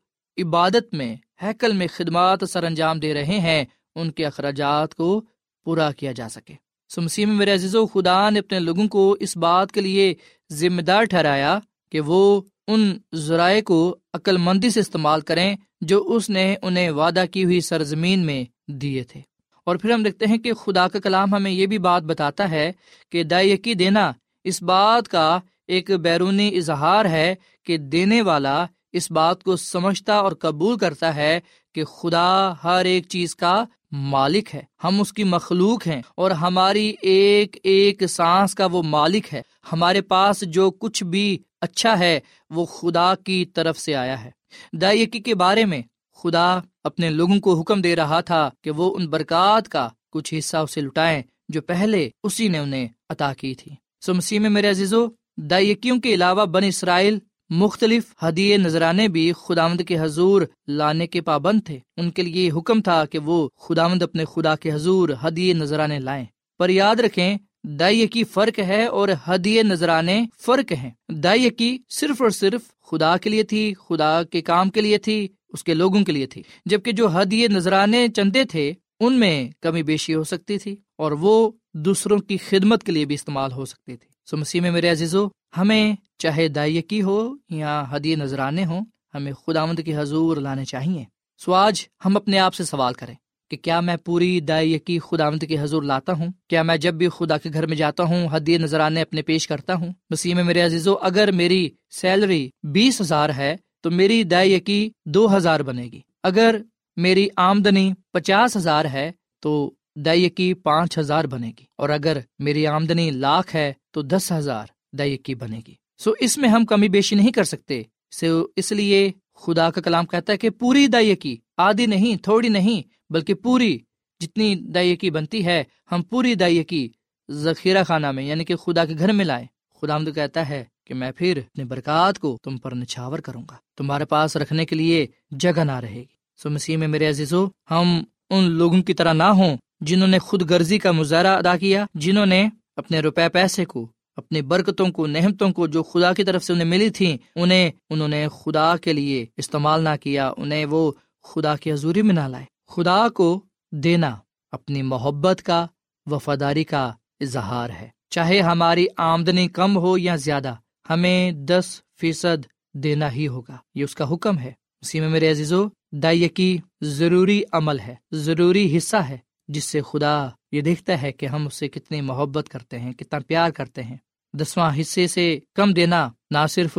عبادت 0.42 0.94
میں، 0.94 1.16
ہیکل 1.42 1.72
میں 1.72 1.86
خدمات 1.94 2.48
سر 2.48 2.62
انجام 2.62 3.00
دے 3.00 3.14
رہے 3.14 3.38
ہیں، 3.40 3.64
ان 3.94 4.10
کے 4.10 4.26
اخراجات 4.26 4.94
کو 4.94 5.22
پورا 5.64 5.90
کیا 5.92 6.12
جا 6.12 6.28
سکے۔ 6.28 6.54
سمسی 6.94 7.24
میں 7.24 7.34
میرے 7.34 7.52
عزیز 7.54 7.74
و 7.74 7.86
خدا 7.86 8.30
نے 8.30 8.38
اپنے 8.38 8.58
لوگوں 8.58 8.88
کو 8.88 9.16
اس 9.20 9.36
بات 9.36 9.72
کے 9.72 9.80
لیے 9.80 10.14
ذمہ 10.52 10.82
دار 10.82 11.04
ٹھہرایا 11.04 11.58
کہ 11.92 12.00
وہ 12.00 12.40
ان 12.66 12.98
ذرائع 13.14 13.60
کو 13.62 13.96
عقل 14.14 14.36
مندی 14.36 14.70
سے 14.70 14.80
استعمال 14.80 15.20
کریں 15.20 15.56
جو 15.80 16.02
اس 16.06 16.30
نے 16.30 16.56
انہیں 16.62 16.90
وعدہ 16.90 17.24
کی 17.32 17.44
ہوئی 17.44 17.60
سرزمین 17.60 18.26
میں 18.26 18.44
دیے 18.68 19.04
تھے۔ 19.04 19.20
اور 19.64 19.76
پھر 19.76 19.90
ہم 19.90 20.02
دیکھتے 20.02 20.26
ہیں 20.26 20.38
کہ 20.38 20.52
خدا 20.52 20.88
کا 20.88 20.98
کلام 20.98 21.34
ہمیں 21.34 21.50
یہ 21.50 21.66
بھی 21.66 21.78
بات 21.78 22.02
بتاتا 22.02 22.50
ہے 22.50 22.72
کہ 23.12 23.22
دائیکی 23.22 23.74
دینا 23.74 24.12
اس 24.44 24.62
بات 24.62 25.08
کا 25.08 25.40
ایک 25.66 25.90
بیرونی 25.90 26.56
اظہار 26.56 27.04
ہے 27.04 27.34
کہ 27.66 27.76
دینے 27.76 28.22
والا 28.22 28.66
اس 28.92 29.10
بات 29.10 29.42
کو 29.44 29.56
سمجھتا 29.56 30.14
اور 30.14 30.32
قبول 30.32 30.78
کرتا 30.78 31.16
ہے 31.16 31.40
کہ 31.74 31.84
خدا 31.84 32.54
ہر 32.64 32.84
ایک 32.84 33.08
چیز 33.08 33.36
کا 33.36 33.64
مالک 33.92 34.54
ہے۔ 34.54 34.62
ہم 34.84 35.00
اس 35.00 35.12
کی 35.12 35.24
مخلوق 35.24 35.86
ہیں 35.86 36.02
اور 36.16 36.30
ہماری 36.30 36.94
ایک 37.02 37.56
ایک 37.62 38.06
سانس 38.06 38.54
کا 38.54 38.66
وہ 38.66 38.82
مالک 38.82 39.34
ہے۔ 39.34 39.42
ہمارے 39.72 40.00
پاس 40.00 40.40
جو 40.40 40.70
کچھ 40.70 41.04
بھی 41.04 41.38
اچھا 41.64 41.98
ہے، 41.98 42.20
وہ 42.50 42.64
خدا 42.64 43.14
کی 43.14 43.44
طرف 43.44 43.78
سے 43.78 43.94
آیا 43.94 44.24
ہے۔ 44.24 44.30
دائیکی 44.72 45.20
کے 45.20 45.34
بارے 45.34 45.64
میں 45.64 45.82
خدا 46.22 46.60
اپنے 46.84 47.10
لوگوں 47.10 47.40
کو 47.40 47.60
حکم 47.60 47.80
دے 47.80 47.96
رہا 47.96 48.20
تھا 48.20 48.50
کہ 48.62 48.70
وہ 48.70 48.96
ان 48.96 49.06
برکات 49.06 49.68
کا 49.68 49.88
کچھ 50.12 50.34
حصہ 50.38 50.56
اسے 50.56 50.80
لٹائیں 50.80 51.22
جو 51.48 51.62
پہلے 51.62 52.10
اسی 52.22 52.48
نے 52.48 52.58
انہیں 52.58 52.88
عطا 53.08 53.32
کی 53.34 53.54
تھی۔ 53.54 53.72
سو 54.00 54.14
مسیح 54.14 54.38
میں 54.38 54.50
میرے 54.50 54.70
عزیزو 54.70 55.06
دائیکیوں 55.36 56.00
کے 56.00 56.14
علاوہ 56.14 56.44
بن 56.44 56.64
اسرائیل 56.64 57.18
مختلف 57.50 58.02
ہدیے 58.22 58.56
نذرانے 58.56 59.08
بھی 59.08 59.32
خداوند 59.32 59.80
کے 59.88 59.98
حضور 59.98 60.42
لانے 60.66 61.06
کے 61.06 61.20
پابند 61.20 61.60
تھے۔ 61.64 61.78
ان 61.96 62.10
کے 62.10 62.22
لیے 62.22 62.50
حکم 62.50 62.82
تھا 62.82 63.04
کہ 63.04 63.18
وہ 63.18 63.48
خداوند 63.60 64.02
اپنے 64.02 64.24
خدا 64.24 64.56
کے 64.56 64.72
حضور 64.72 65.08
ہدیے 65.26 65.52
نذرانے 65.52 65.98
لائیں۔ 65.98 66.24
پر 66.58 66.68
یاد 66.68 66.96
رکھیں 66.96 67.38
دائی 67.64 68.24
فرق 68.24 68.58
ہے 68.58 68.86
اور 68.86 69.08
ہدیے 69.28 69.62
نذرانے 69.62 70.24
فرق 70.40 70.72
ہیں۔ 70.72 70.90
دائی 71.08 71.78
صرف 71.88 72.22
اور 72.22 72.30
صرف 72.30 72.60
خدا 72.90 73.16
کے 73.16 73.30
لیے 73.30 73.42
تھی، 73.42 73.74
خدا 73.88 74.22
کے 74.22 74.42
کام 74.42 74.70
کے 74.70 74.80
لیے 74.80 74.98
تھی، 74.98 75.28
اس 75.48 75.64
کے 75.64 75.74
لوگوں 75.74 76.04
کے 76.04 76.12
لیے 76.12 76.26
تھی۔ 76.26 76.42
جبکہ 76.66 76.92
جو 76.92 77.22
ہدیے 77.22 77.48
نذرانے 77.48 78.08
چندے 78.16 78.44
تھے، 78.44 78.72
ان 79.00 79.20
میں 79.20 79.50
کمی 79.60 79.82
بیشی 79.82 80.14
ہو 80.14 80.24
سکتی 80.24 80.58
تھی 80.58 80.76
اور 80.98 81.12
وہ 81.12 81.50
دوسروں 81.74 82.18
کی 82.18 82.36
خدمت 82.36 82.84
کے 82.84 82.92
لیے 82.92 83.04
بھی 83.04 83.14
استعمال 83.14 83.52
ہو 83.52 83.64
سکتی 83.64 83.96
تھی 83.96 84.08
سو 84.30 84.36
مسیح 84.36 84.60
میں 84.60 84.70
میرے 84.70 84.88
عزیزو، 84.88 85.28
ہمیں 85.56 85.94
چاہے 86.18 86.48
دائیکی 86.48 87.02
ہو 87.02 87.34
یا 87.50 87.84
ہدی 87.96 88.14
نذرانے 88.14 88.64
ہوں، 88.64 88.80
ہمیں 89.14 89.32
خدا 89.32 89.62
آمد 89.62 89.80
کی 89.84 89.96
حضور 89.96 90.36
لانے 90.36 90.64
چاہیے۔ 90.64 91.04
سو 91.38 91.54
آج 91.54 91.86
ہم 92.04 92.16
اپنے 92.16 92.38
آپ 92.38 92.54
سے 92.54 92.64
سوال 92.64 92.92
کریں 92.92 93.14
کہ 93.50 93.56
کیا 93.56 93.80
میں 93.80 93.96
پوری 93.96 94.40
دائیکی 94.40 94.98
خدا 94.98 95.26
آمد 95.26 95.44
کی 95.48 95.58
حضور 95.58 95.82
لاتا 95.82 96.12
ہوں؟ 96.12 96.26
کیا 96.48 96.62
میں 96.62 96.76
جب 96.76 96.94
بھی 96.94 97.08
خدا 97.08 97.38
کے 97.38 97.50
گھر 97.52 97.66
میں 97.66 97.76
جاتا 97.76 98.02
ہوں 98.02 98.28
حدی 98.32 98.58
نذرانے 98.58 99.02
اپنے 99.02 99.22
پیش 99.22 99.48
کرتا 99.48 99.74
ہوں؟ 99.74 99.92
مسیح 100.10 100.34
میں 100.34 100.44
میرے 100.44 100.60
عزیزو، 100.60 100.94
اگر 101.00 101.32
میری 101.32 101.70
سیلری 101.90 102.50
بیس 102.62 103.00
ہزار 103.00 103.30
ہے، 103.30 103.56
تو 103.82 103.90
میری 103.90 104.22
دائیکی 104.22 104.90
دو 105.06 105.36
ہزار 105.36 105.60
بنے 105.60 105.82
گی۔ 105.82 106.00
اگر 106.22 106.56
میری 106.96 107.28
آمدنی 107.36 107.92
پچاس 108.12 108.56
ہزار 108.56 108.84
ہے، 108.84 109.12
تو 109.40 109.70
دائیکی 109.96 110.54
پانچ 110.54 110.98
ہزار 110.98 111.24
بنے 111.24 111.46
گی۔ 111.46 111.64
اور 111.76 111.88
اگر 111.88 112.16
میری 112.38 112.66
آمدنی 112.66 113.10
لاکھ 113.10 113.56
ہے، 113.56 113.72
تو 113.90 114.02
دس 114.02 114.32
ہزار 114.32 114.66
دائیکی 114.96 115.34
بنے 115.34 115.60
گی۔ 115.66 115.74
سو 115.98 116.12
اس 116.20 116.38
میں 116.38 116.48
ہم 116.48 116.64
کمی 116.64 116.88
بیشی 116.88 117.16
نہیں 117.16 117.32
کر 117.32 117.44
سکتے۔ 117.44 117.82
سو 118.10 118.46
اس 118.56 118.72
لیے 118.72 119.12
خدا 119.34 119.70
کا 119.70 119.80
کلام 119.80 120.06
کہتا 120.06 120.32
ہے 120.32 120.38
کہ 120.38 120.50
پوری 120.50 120.86
دائیکی 120.86 121.36
آدھی 121.56 121.86
نہیں، 121.86 122.16
تھوڑی 122.16 122.48
نہیں 122.48 122.93
بلکہ 123.14 123.34
پوری 123.34 123.78
جتنی 124.20 124.54
دائیکی 124.54 125.10
بنتی 125.10 125.46
ہے، 125.46 125.64
ہم 125.92 126.02
پوری 126.02 126.34
دائیکی 126.34 126.88
ذخیرہ 127.30 127.84
خانہ 127.84 128.10
میں 128.10 128.24
یعنی 128.24 128.44
کہ 128.44 128.56
خدا 128.56 128.84
کے 128.84 128.94
گھر 128.98 129.12
میں 129.12 129.24
لائیں۔ 129.24 129.46
خدا 129.80 129.94
آمد 129.94 130.08
کہتا 130.14 130.48
ہے 130.48 130.64
کہ 130.86 130.94
میں 130.94 131.12
پھر 131.16 131.38
اپنے 131.38 131.64
برکات 131.64 132.18
کو 132.18 132.38
تم 132.42 132.58
پر 132.58 132.74
نچھاور 132.74 133.18
کروں 133.18 133.42
گا۔ 133.50 133.56
تمہارے 133.76 134.04
پاس 134.04 134.36
رکھنے 134.36 134.66
کے 134.66 134.76
لیے 134.76 135.06
جگہ 135.30 135.64
نہ 135.64 135.72
رہے 135.72 136.00
گی۔ 136.00 136.14
سو 136.42 136.50
مسیح 136.50 136.76
میں 136.76 136.88
میرے 136.88 137.08
عزیزو، 137.08 137.46
ہم 137.70 138.02
ان 138.30 138.44
لوگوں 138.44 138.82
کی 138.82 138.94
طرح 138.94 139.12
نہ 139.12 139.22
ہوں 139.22 139.56
جنہوں 139.80 140.08
نے 140.08 140.18
خود 140.18 140.50
غرضی 140.50 140.78
کا 140.78 140.92
مظاہرہ 140.92 141.36
ادا 141.36 141.56
کیا، 141.56 141.86
جنہوں 141.94 142.26
نے 142.26 142.48
اپنے 142.76 143.00
روپے 143.00 143.28
پیسے 143.28 143.64
کو، 143.64 143.88
اپنی 144.16 144.42
برکتوں 144.42 144.88
کو 144.88 145.06
نحمتوں 145.06 145.50
کو 145.50 145.66
جو 145.66 145.82
خدا 145.82 146.12
کی 146.12 146.24
طرف 146.24 146.44
سے 146.44 146.52
انہیں 146.52 146.68
ملی 146.68 146.90
تھی 146.90 147.16
انہیں، 147.36 147.70
انہوں 147.90 148.08
نے 148.08 148.26
خدا 148.44 148.76
کے 148.76 148.92
لیے 148.92 149.26
استعمال 149.36 149.84
نہ 149.84 149.94
کیا، 150.00 150.32
انہیں 150.36 150.64
وہ 150.64 150.92
خدا 151.22 151.56
کی 151.56 151.72
حضوری 151.72 152.02
میں 152.02 152.14
نہ 152.14 152.28
لائے۔ 152.28 152.53
خدا 152.68 153.08
کو 153.08 153.44
دینا 153.72 154.16
اپنی 154.52 154.82
محبت 154.82 155.42
کا، 155.42 155.66
وفاداری 156.06 156.64
کا 156.64 156.92
اظہار 157.20 157.70
ہے۔ 157.70 157.88
چاہے 158.10 158.40
ہماری 158.40 158.86
آمدنی 158.96 159.48
کم 159.48 159.76
ہو 159.76 159.98
یا 159.98 160.16
زیادہ، 160.16 160.54
ہمیں 160.90 161.32
دس 161.32 161.80
فیصد 162.00 162.46
دینا 162.74 163.12
ہی 163.12 163.28
ہوگا۔ 163.28 163.56
یہ 163.74 163.84
اس 163.84 163.94
کا 163.94 164.12
حکم 164.12 164.38
ہے۔ 164.38 164.52
اسی 164.80 165.00
میں 165.00 165.08
میرے 165.08 165.30
عزیزو 165.30 165.64
دائیکی 165.92 166.58
ضروری 166.80 167.42
عمل 167.52 167.78
ہے، 167.78 167.94
ضروری 168.12 168.76
حصہ 168.76 168.96
ہے، 168.96 169.18
جس 169.48 169.64
سے 169.64 169.80
خدا 169.82 170.28
یہ 170.52 170.60
دیکھتا 170.60 171.02
ہے 171.02 171.12
کہ 171.12 171.26
ہم 171.26 171.46
اس 171.46 171.54
سے 171.54 171.68
کتنی 171.68 172.00
محبت 172.00 172.48
کرتے 172.48 172.78
ہیں، 172.78 172.92
کتنا 172.92 173.18
پیار 173.26 173.50
کرتے 173.50 173.82
ہیں۔ 173.82 173.96
دسواں 174.32 174.70
حصے 174.80 175.06
سے 175.06 175.38
کم 175.54 175.72
دینا 175.72 176.08
نہ 176.30 176.46
صرف 176.46 176.78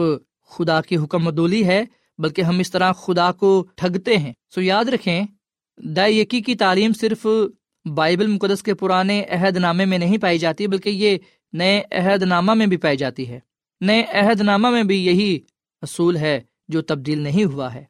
خدا 0.50 0.82
کی 0.82 0.98
حکم 0.98 1.24
مدولی 1.24 1.66
ہے، 1.66 1.84
بلکہ 2.18 2.42
ہم 2.42 2.60
اس 2.60 2.72
طرح 2.72 2.92
خدا 2.92 3.32
کو 3.32 3.66
ٹھگتے 3.76 4.18
ہیں۔ 4.18 4.34
سو 4.56 4.62
یاد 4.62 4.86
رکھیں 4.86 5.26
دائیکی 5.78 6.42
کی 6.42 6.56
تعلیم 6.56 6.94
صرف 6.94 7.28
بائبل 7.86 8.28
مقدس 8.28 8.64
کے 8.64 8.74
پرانے 8.74 9.24
عہد 9.24 9.58
نامے 9.58 9.86
میں 9.86 9.98
نہیں 9.98 10.18
پائی 10.18 10.38
جاتی، 10.38 10.68
بلکہ 10.68 10.90
یہ 10.90 11.18
نئے 11.54 11.84
عہد 11.92 12.24
نامہ 12.24 12.54
میں 12.54 12.66
بھی 12.66 12.78
پائی 12.78 12.98
جاتی 12.98 13.30
ہے۔ 13.30 13.40
نئے 13.82 14.04
عہد 14.04 14.42
نامہ 14.42 14.70
میں 14.70 14.84
بھی 14.84 15.06
یہی 15.06 15.40
اصول 15.82 16.18
ہے 16.18 16.42
جو 16.68 16.82
تبدیل 16.82 17.20
نہیں 17.20 17.46
ہوا 17.46 17.74
ہے۔ 17.74 17.84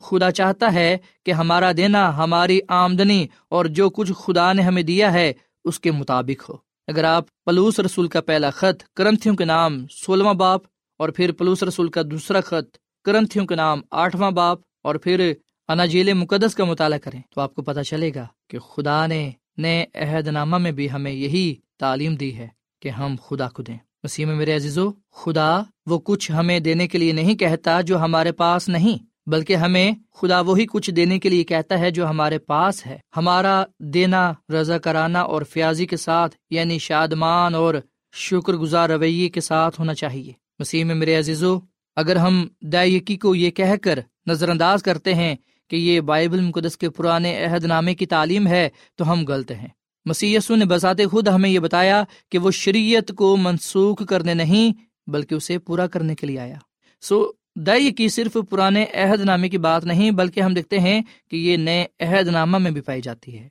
خدا 0.00 0.30
چاہتا 0.30 0.74
ہے 0.74 0.98
کہ 1.26 1.30
ہمارا 1.30 1.72
دینا، 1.76 2.16
ہماری 2.16 2.60
آمدنی 2.68 3.26
اور 3.48 3.64
جو 3.64 3.90
کچھ 3.90 4.12
خدا 4.16 4.52
نے 4.52 4.62
ہمیں 4.62 4.82
دیا 4.82 5.12
ہے، 5.12 5.32
اس 5.64 5.80
کے 5.80 5.90
مطابق 5.90 6.50
ہو۔ 6.50 6.56
اگر 6.88 7.04
آپ 7.04 7.24
پلوس 7.44 7.80
رسول 7.80 8.08
کا 8.08 8.20
پہلا 8.20 8.50
خط، 8.50 8.82
کرنتھیوں 8.96 9.36
کے 9.36 9.44
نام 9.44 9.86
سولہواں 9.90 10.34
باپ 10.34 10.60
اور 10.98 11.08
پھر 11.08 11.32
پلوس 11.32 11.62
رسول 11.62 11.88
کا 11.88 12.02
دوسرا 12.10 12.40
خط، 12.40 12.76
کرنتھیوں 13.04 13.46
کے 13.46 13.54
نام 13.54 13.80
آٹھواں 13.90 14.30
باپ 14.30 14.58
اور 14.82 14.94
پھر 14.94 15.32
اناجیل 15.72 16.12
مقدس 16.12 16.54
کا 16.54 16.64
مطالعہ 16.64 16.98
کریں 16.98 17.20
تو 17.34 17.40
آپ 17.40 17.54
کو 17.54 17.62
پتا 17.62 17.84
چلے 17.84 18.10
گا 18.14 18.26
کہ 18.48 18.58
خدا 18.58 19.06
نے 19.06 19.30
نئے 19.56 19.84
عہد 19.94 20.26
نامہ 20.26 20.58
میں 20.58 20.72
بھی 20.72 20.90
ہمیں 20.90 21.12
یہی 21.12 21.54
تعلیم 21.78 22.14
دی 22.14 22.36
ہے 22.36 22.48
کہ 22.82 22.88
ہم 22.88 23.16
خدا 23.28 23.48
کو 23.48 23.62
دیں۔ 23.62 23.76
مسیح 24.04 24.26
میں 24.26 24.34
میرے 24.34 24.56
عزیزو، 24.56 24.90
خدا 25.12 25.62
وہ 25.86 25.98
کچھ 25.98 26.32
ہمیں 26.32 26.60
دینے 26.60 26.88
کے 26.88 26.98
لیے 26.98 27.12
نہیں 27.12 27.34
کہتا 27.34 27.80
جو 27.80 27.98
ہمارے 27.98 28.32
پاس 28.32 28.68
نہیں، 28.68 28.98
بلکہ 29.26 29.56
ہمیں 29.56 29.92
خدا 30.14 30.40
وہی 30.40 30.66
کچھ 30.66 30.90
دینے 30.90 31.18
کے 31.18 31.28
لیے 31.28 31.44
کہتا 31.44 31.78
ہے 31.78 31.90
جو 31.90 32.06
ہمارے 32.06 32.38
پاس 32.38 32.86
ہے۔ 32.86 32.98
ہمارا 33.16 33.64
دینا، 33.78 34.32
رضا 34.52 34.78
کرانا 34.78 35.20
اور 35.20 35.42
فیاضی 35.42 35.86
کے 35.86 35.96
ساتھ 35.96 36.36
یعنی 36.50 36.78
شادمان 36.78 37.54
اور 37.54 37.74
شکر 38.12 38.52
گزار 38.52 38.90
رویے 38.90 39.28
کے 39.28 39.40
ساتھ 39.40 39.80
ہونا 39.80 39.94
چاہیے۔ 39.94 40.32
مسیح 40.58 40.84
میں 40.84 40.94
میرے 40.94 41.18
عزیزو، 41.18 41.58
اگر 41.96 42.16
ہم 42.16 42.48
دائیکی 42.62 43.16
کو 43.16 43.34
یہ 43.34 43.50
کہہ 43.50 43.76
کر 43.82 43.98
نظر 44.26 44.48
انداز 44.48 44.82
کرتے 44.82 45.14
ہیں 45.14 45.36
کہ 45.68 45.76
یہ 45.76 46.00
بائبل 46.00 46.40
مقدس 46.40 46.78
کے 46.78 46.90
پرانے 46.90 47.44
عہد 47.44 47.64
نامے 47.64 47.94
کی 47.94 48.06
تعلیم 48.06 48.46
ہے 48.46 48.68
تو 48.96 49.12
ہم 49.12 49.24
غلط 49.28 49.50
ہیں۔ 49.50 49.68
مسی 50.04 50.36
نے 50.50 50.64
بذات 50.64 50.96
خود 51.10 51.28
ہمیں 51.28 51.50
یہ 51.50 51.58
بتایا 51.58 52.04
کہ 52.30 52.38
وہ 52.38 52.50
شریعت 52.50 53.12
کو 53.16 53.36
منسوخ 53.36 54.02
کرنے 54.08 54.34
نہیں 54.34 54.72
بلکہ 55.10 55.34
اسے 55.34 55.58
پورا 55.58 55.86
کرنے 55.86 56.14
کے 56.14 56.26
لیے 56.26 56.38
آیا۔ 56.38 56.58
سو 57.00 57.32
دئی 57.56 57.90
کی 57.90 58.08
صرف 58.08 58.36
پرانے 58.50 58.84
عہد 58.84 59.20
نامے 59.20 59.48
کی 59.48 59.58
بات 59.58 59.84
نہیں 59.84 60.10
بلکہ 60.10 60.40
ہم 60.40 60.54
دیکھتے 60.54 60.78
ہیں 60.78 61.02
کہ 61.30 61.36
یہ 61.36 61.56
نئے 61.56 61.86
عہد 62.00 62.28
نامہ 62.28 62.58
میں 62.58 62.70
بھی 62.70 62.80
پائی 62.80 63.00
جاتی 63.00 63.38
ہے۔ 63.38 63.48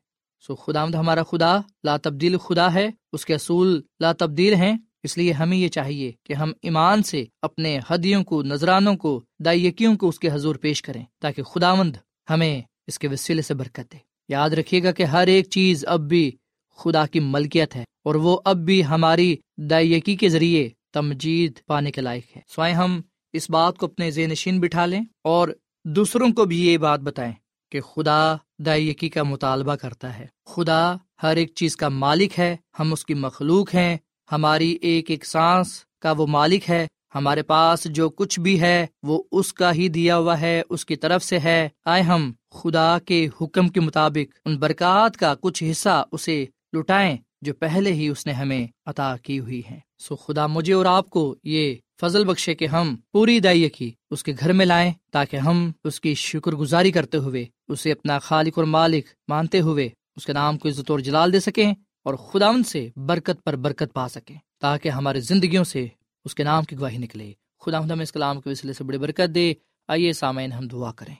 سو 0.47 0.55
خدا 0.55 0.83
ہمارا 0.83 1.23
خدا، 1.23 1.57
لا 1.83 1.97
تبدیل 1.97 2.37
خدا 2.37 2.73
ہے، 2.73 2.89
اس 3.13 3.25
کے 3.25 3.35
اصول 3.35 3.81
لا 3.99 4.13
تبدیل 4.13 4.53
ہیں۔ 4.53 4.77
اس 5.03 5.17
لیے 5.17 5.31
ہمیں 5.31 5.57
یہ 5.57 5.67
چاہیے 5.67 6.11
کہ 6.23 6.33
ہم 6.33 6.51
ایمان 6.61 7.03
سے 7.03 7.25
اپنے 7.41 7.79
ہدیوں 7.89 8.23
کو، 8.23 8.43
نذرانوں 8.43 8.95
کو، 8.95 9.23
دائیکیوں 9.39 9.97
کو 9.97 10.09
اس 10.09 10.19
کے 10.19 10.29
حضور 10.31 10.55
پیش 10.55 10.81
کریں 10.81 11.03
تاکہ 11.21 11.43
خدا 11.43 11.73
مند 11.73 11.95
ہمیں 12.29 12.61
اس 12.87 12.99
کے 12.99 13.07
وسیلے 13.07 13.41
سے 13.41 13.53
برکت 13.53 13.93
دے۔ 13.93 13.97
یاد 14.29 14.49
رکھیے 14.49 14.83
گا 14.83 14.91
کہ 14.91 15.03
ہر 15.03 15.27
ایک 15.27 15.49
چیز 15.49 15.85
اب 15.87 15.99
بھی 15.99 16.31
خدا 16.77 17.05
کی 17.05 17.19
ملکیت 17.19 17.75
ہے 17.75 17.83
اور 18.03 18.15
وہ 18.15 18.39
اب 18.45 18.57
بھی 18.57 18.85
ہماری 18.85 19.35
دائیکی 19.57 20.15
کے 20.15 20.29
ذریعے 20.29 20.69
تمجید 20.93 21.59
پانے 21.67 21.91
کے 21.91 22.01
لائق 22.01 22.37
ہے۔ 22.37 22.41
سوائے 22.47 22.73
ہم 22.73 23.01
اس 23.33 23.49
بات 23.49 23.77
کو 23.77 23.85
اپنے 23.85 24.09
نشین 24.27 24.59
بٹھا 24.59 24.85
لیں 24.85 25.01
اور 25.23 25.49
دوسروں 25.85 26.29
کو 26.29 26.45
بھی 26.45 26.67
یہ 26.67 26.77
بات 26.77 26.99
بتائیں 26.99 27.33
کہ 27.71 27.81
خدا 27.81 28.35
دائیکی 28.59 29.09
کا 29.09 29.23
مطالبہ 29.23 29.75
کرتا 29.75 30.19
ہے۔ 30.19 30.25
خدا 30.45 30.95
ہر 31.23 31.35
ایک 31.35 31.51
چیز 31.55 31.75
کا 31.75 31.89
مالک 31.89 32.39
ہے، 32.39 32.55
ہم 32.79 32.93
اس 32.93 33.05
کی 33.05 33.13
مخلوق 33.13 33.75
ہیں 33.75 33.97
ہماری 34.31 34.77
ایک 34.81 35.09
ایک 35.09 35.25
سانس 35.25 35.83
کا 35.99 36.11
وہ 36.11 36.27
مالک 36.27 36.69
ہے، 36.69 36.87
ہمارے 37.15 37.41
پاس 37.41 37.83
جو 37.83 38.09
کچھ 38.09 38.39
بھی 38.39 38.61
ہے، 38.61 38.85
وہ 39.03 39.23
اس 39.31 39.53
کا 39.53 39.73
ہی 39.73 39.87
دیا 39.87 40.17
ہوا 40.17 40.41
ہے، 40.41 40.61
اس 40.69 40.85
کی 40.85 40.95
طرف 40.95 41.23
سے 41.23 41.39
ہے۔ 41.39 41.69
آئے 41.85 42.01
ہم 42.01 42.31
خدا 42.51 42.99
کے 42.99 43.27
حکم 43.41 43.67
کے 43.67 43.79
مطابق 43.79 44.37
ان 44.45 44.57
برکات 44.57 45.17
کا 45.17 45.35
کچھ 45.41 45.63
حصہ 45.71 46.03
اسے 46.11 46.45
لٹائیں 46.77 47.17
جو 47.41 47.53
پہلے 47.53 47.93
ہی 47.93 48.07
اس 48.07 48.25
نے 48.25 48.33
ہمیں 48.33 48.67
عطا 48.85 49.17
کی 49.17 49.39
ہوئی 49.39 49.61
ہیں۔ 49.71 49.79
سو 49.99 50.15
خدا 50.15 50.47
مجھے 50.47 50.73
اور 50.73 50.85
آپ 50.85 51.09
کو 51.09 51.35
یہ 51.43 51.75
فضل 52.01 52.25
بخشے 52.25 52.53
کہ 52.55 52.65
ہم 52.65 52.95
پوری 53.11 53.39
دائیں 53.39 53.69
کی 53.69 53.91
اس 54.11 54.23
کے 54.23 54.33
گھر 54.39 54.53
میں 54.53 54.65
لائیں 54.65 54.91
تاکہ 55.11 55.37
ہم 55.37 55.71
اس 55.83 56.01
کی 56.01 56.13
شکر 56.13 56.51
گزاری 56.51 56.91
کرتے 56.91 57.17
ہوئے 57.17 57.45
اسے 57.67 57.91
اپنا 57.91 58.19
خالق 58.19 58.53
اور 58.55 58.65
مالک 58.65 59.05
مانتے 59.27 59.59
ہوئے 59.59 59.89
اس 60.15 60.25
کے 60.25 60.33
نام 60.33 60.57
کو 60.57 60.69
عزت 60.69 60.91
اور 60.91 60.99
جلال 60.99 61.33
دے 61.33 61.39
سکیں۔ 61.39 61.73
اور 62.03 62.13
خدا 62.13 62.47
ان 62.47 62.63
سے 62.63 62.89
برکت 62.95 63.43
پر 63.43 63.55
برکت 63.55 63.93
پا 63.93 64.07
سکیں، 64.07 64.35
تاکہ 64.61 64.89
ہماری 64.89 65.19
زندگیوں 65.19 65.63
سے 65.63 65.87
اس 66.25 66.35
کے 66.35 66.43
نام 66.43 66.63
کی 66.63 66.79
گواہی 66.79 66.97
نکلے۔ 66.97 67.33
خدا 67.65 67.79
ہمیں 67.79 68.03
اس 68.03 68.11
کلام 68.11 68.41
کے 68.41 68.49
وسیلے 68.49 68.73
سے 68.73 68.83
بڑی 68.83 68.97
برکت 68.97 69.35
دے۔ 69.35 69.53
آئیے 69.87 70.13
سامعین، 70.13 70.51
ہم 70.51 70.67
دعا 70.67 70.91
کریں۔ 70.91 71.15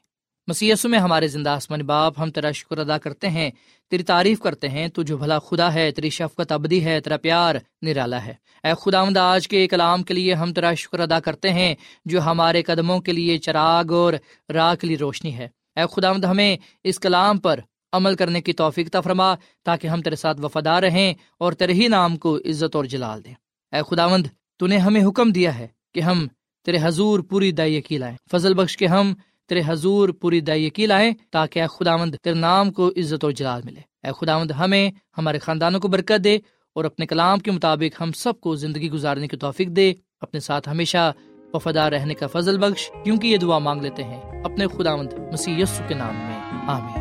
مسیسو 0.47 0.89
میں 0.89 0.99
ہمارے 0.99 1.27
زندہ 1.27 1.49
آسمان 1.49 1.81
باپ، 1.81 2.13
ہم 2.21 2.31
تیرا 2.31 2.51
شکر 2.51 2.77
ادا 2.77 2.97
کرتے 2.97 3.29
ہیں، 3.29 3.51
تیری 3.89 4.03
تعریف 4.03 4.39
کرتے 4.39 4.69
ہیں، 4.69 4.87
تو 4.87 5.03
جو 5.03 5.17
بھلا 5.17 5.39
خدا 5.39 5.73
ہے، 5.73 5.91
تیری 5.91 6.09
شفقت 6.09 6.51
ابدی 6.51 6.85
ہے، 6.85 6.99
تیرا 6.99 7.17
پیار 7.17 7.55
نرالا 7.81 8.25
ہے۔ 8.25 8.33
اے 8.63 8.73
خدا 8.81 9.03
مند 9.03 9.17
آج 9.17 9.47
کے 9.47 9.67
کلام 9.67 10.03
کے 10.03 10.13
لیے 10.13 10.33
ہم 10.33 10.53
تیرا 10.53 10.73
شکر 10.73 10.99
ادا 10.99 11.19
کرتے 11.19 11.53
ہیں، 11.53 11.75
جو 12.05 12.21
ہمارے 12.21 12.63
قدموں 12.63 12.99
کے 12.99 13.11
لیے 13.11 13.37
چراغ 13.37 13.93
اور 13.93 14.13
راہ 14.53 14.75
کے 14.75 14.87
لیے 14.87 14.97
روشنی 14.97 15.37
ہے۔ 15.37 15.47
اے 15.75 15.81
خدا 15.95 16.13
مند 16.13 16.23
ہمیں 16.23 16.57
اس 16.83 16.99
کلام 16.99 17.37
پر 17.37 17.59
عمل 17.93 18.15
کرنے 18.15 18.41
کی 18.41 18.53
توفیق 18.53 18.95
فرما 19.03 19.35
تاکہ 19.63 19.87
ہم 19.87 20.01
تیرے 20.01 20.15
ساتھ 20.15 20.41
وفادار 20.41 20.83
رہیں 20.83 21.13
اور 21.37 21.53
تیرے 21.53 21.73
ہی 21.73 21.87
نام 21.87 22.17
کو 22.17 22.37
عزت 22.37 22.75
اور 22.75 22.85
جلال 22.85 23.25
دیں۔ 23.25 23.33
اے 23.71 23.95
خدا 23.95 24.07
مند 24.07 24.27
تو 24.57 24.67
نے 24.67 24.77
ہمیں 24.77 25.05
حکم 25.05 25.31
دیا 25.31 25.59
ہے 25.59 25.67
کہ 25.93 25.99
ہم 25.99 26.27
تیرے 26.65 26.77
حضور 26.81 27.19
پوری 27.19 27.51
دائی 27.51 27.81
کی 27.81 27.97
لائیں۔ 27.97 28.17
فضل 28.31 28.53
بخش 28.53 28.77
کے 28.77 28.87
ہم 28.87 29.13
تیرے 29.49 29.61
حضور 29.65 30.09
پوری 30.09 30.39
دائی 30.39 30.69
کی 30.69 30.85
لائیں 30.85 31.11
تاکہ 31.31 31.61
اے 31.61 31.67
خداوند 31.67 32.15
تیرے 32.23 32.35
نام 32.35 32.71
کو 32.71 32.87
عزت 32.87 33.23
اور 33.23 33.31
جلال 33.31 33.61
ملے۔ 33.65 33.79
اے 33.79 34.11
خداوند، 34.21 34.51
ہمیں، 34.51 34.91
ہمارے 35.17 35.39
خاندانوں 35.39 35.79
کو 35.79 35.87
برکت 35.87 36.23
دے 36.23 36.35
اور 36.75 36.85
اپنے 36.85 37.05
کلام 37.05 37.39
کے 37.39 37.51
مطابق 37.51 38.01
ہم 38.01 38.11
سب 38.11 38.41
کو 38.41 38.55
زندگی 38.55 38.91
گزارنے 38.91 39.27
کی 39.27 39.37
توفیق 39.37 39.67
دے۔ 39.67 39.93
اپنے 40.21 40.39
ساتھ 40.39 40.69
ہمیشہ 40.69 41.11
وفادار 41.53 41.91
رہنے 41.91 42.13
کا 42.13 42.27
فضل 42.27 42.57
بخش، 42.57 42.91
کیونکہ 43.03 43.27
یہ 43.27 43.37
دعا 43.37 43.59
مانگ 43.59 43.81
لیتے 43.81 44.03
ہیں 44.03 44.43
اپنے 44.43 44.67
خداوند 44.67 45.13
مسیح 45.13 45.53
یسو 45.57 45.83
کے 45.87 45.93
نام 45.93 46.15
میں۔ 46.15 46.41
آمین۔ 46.67 47.00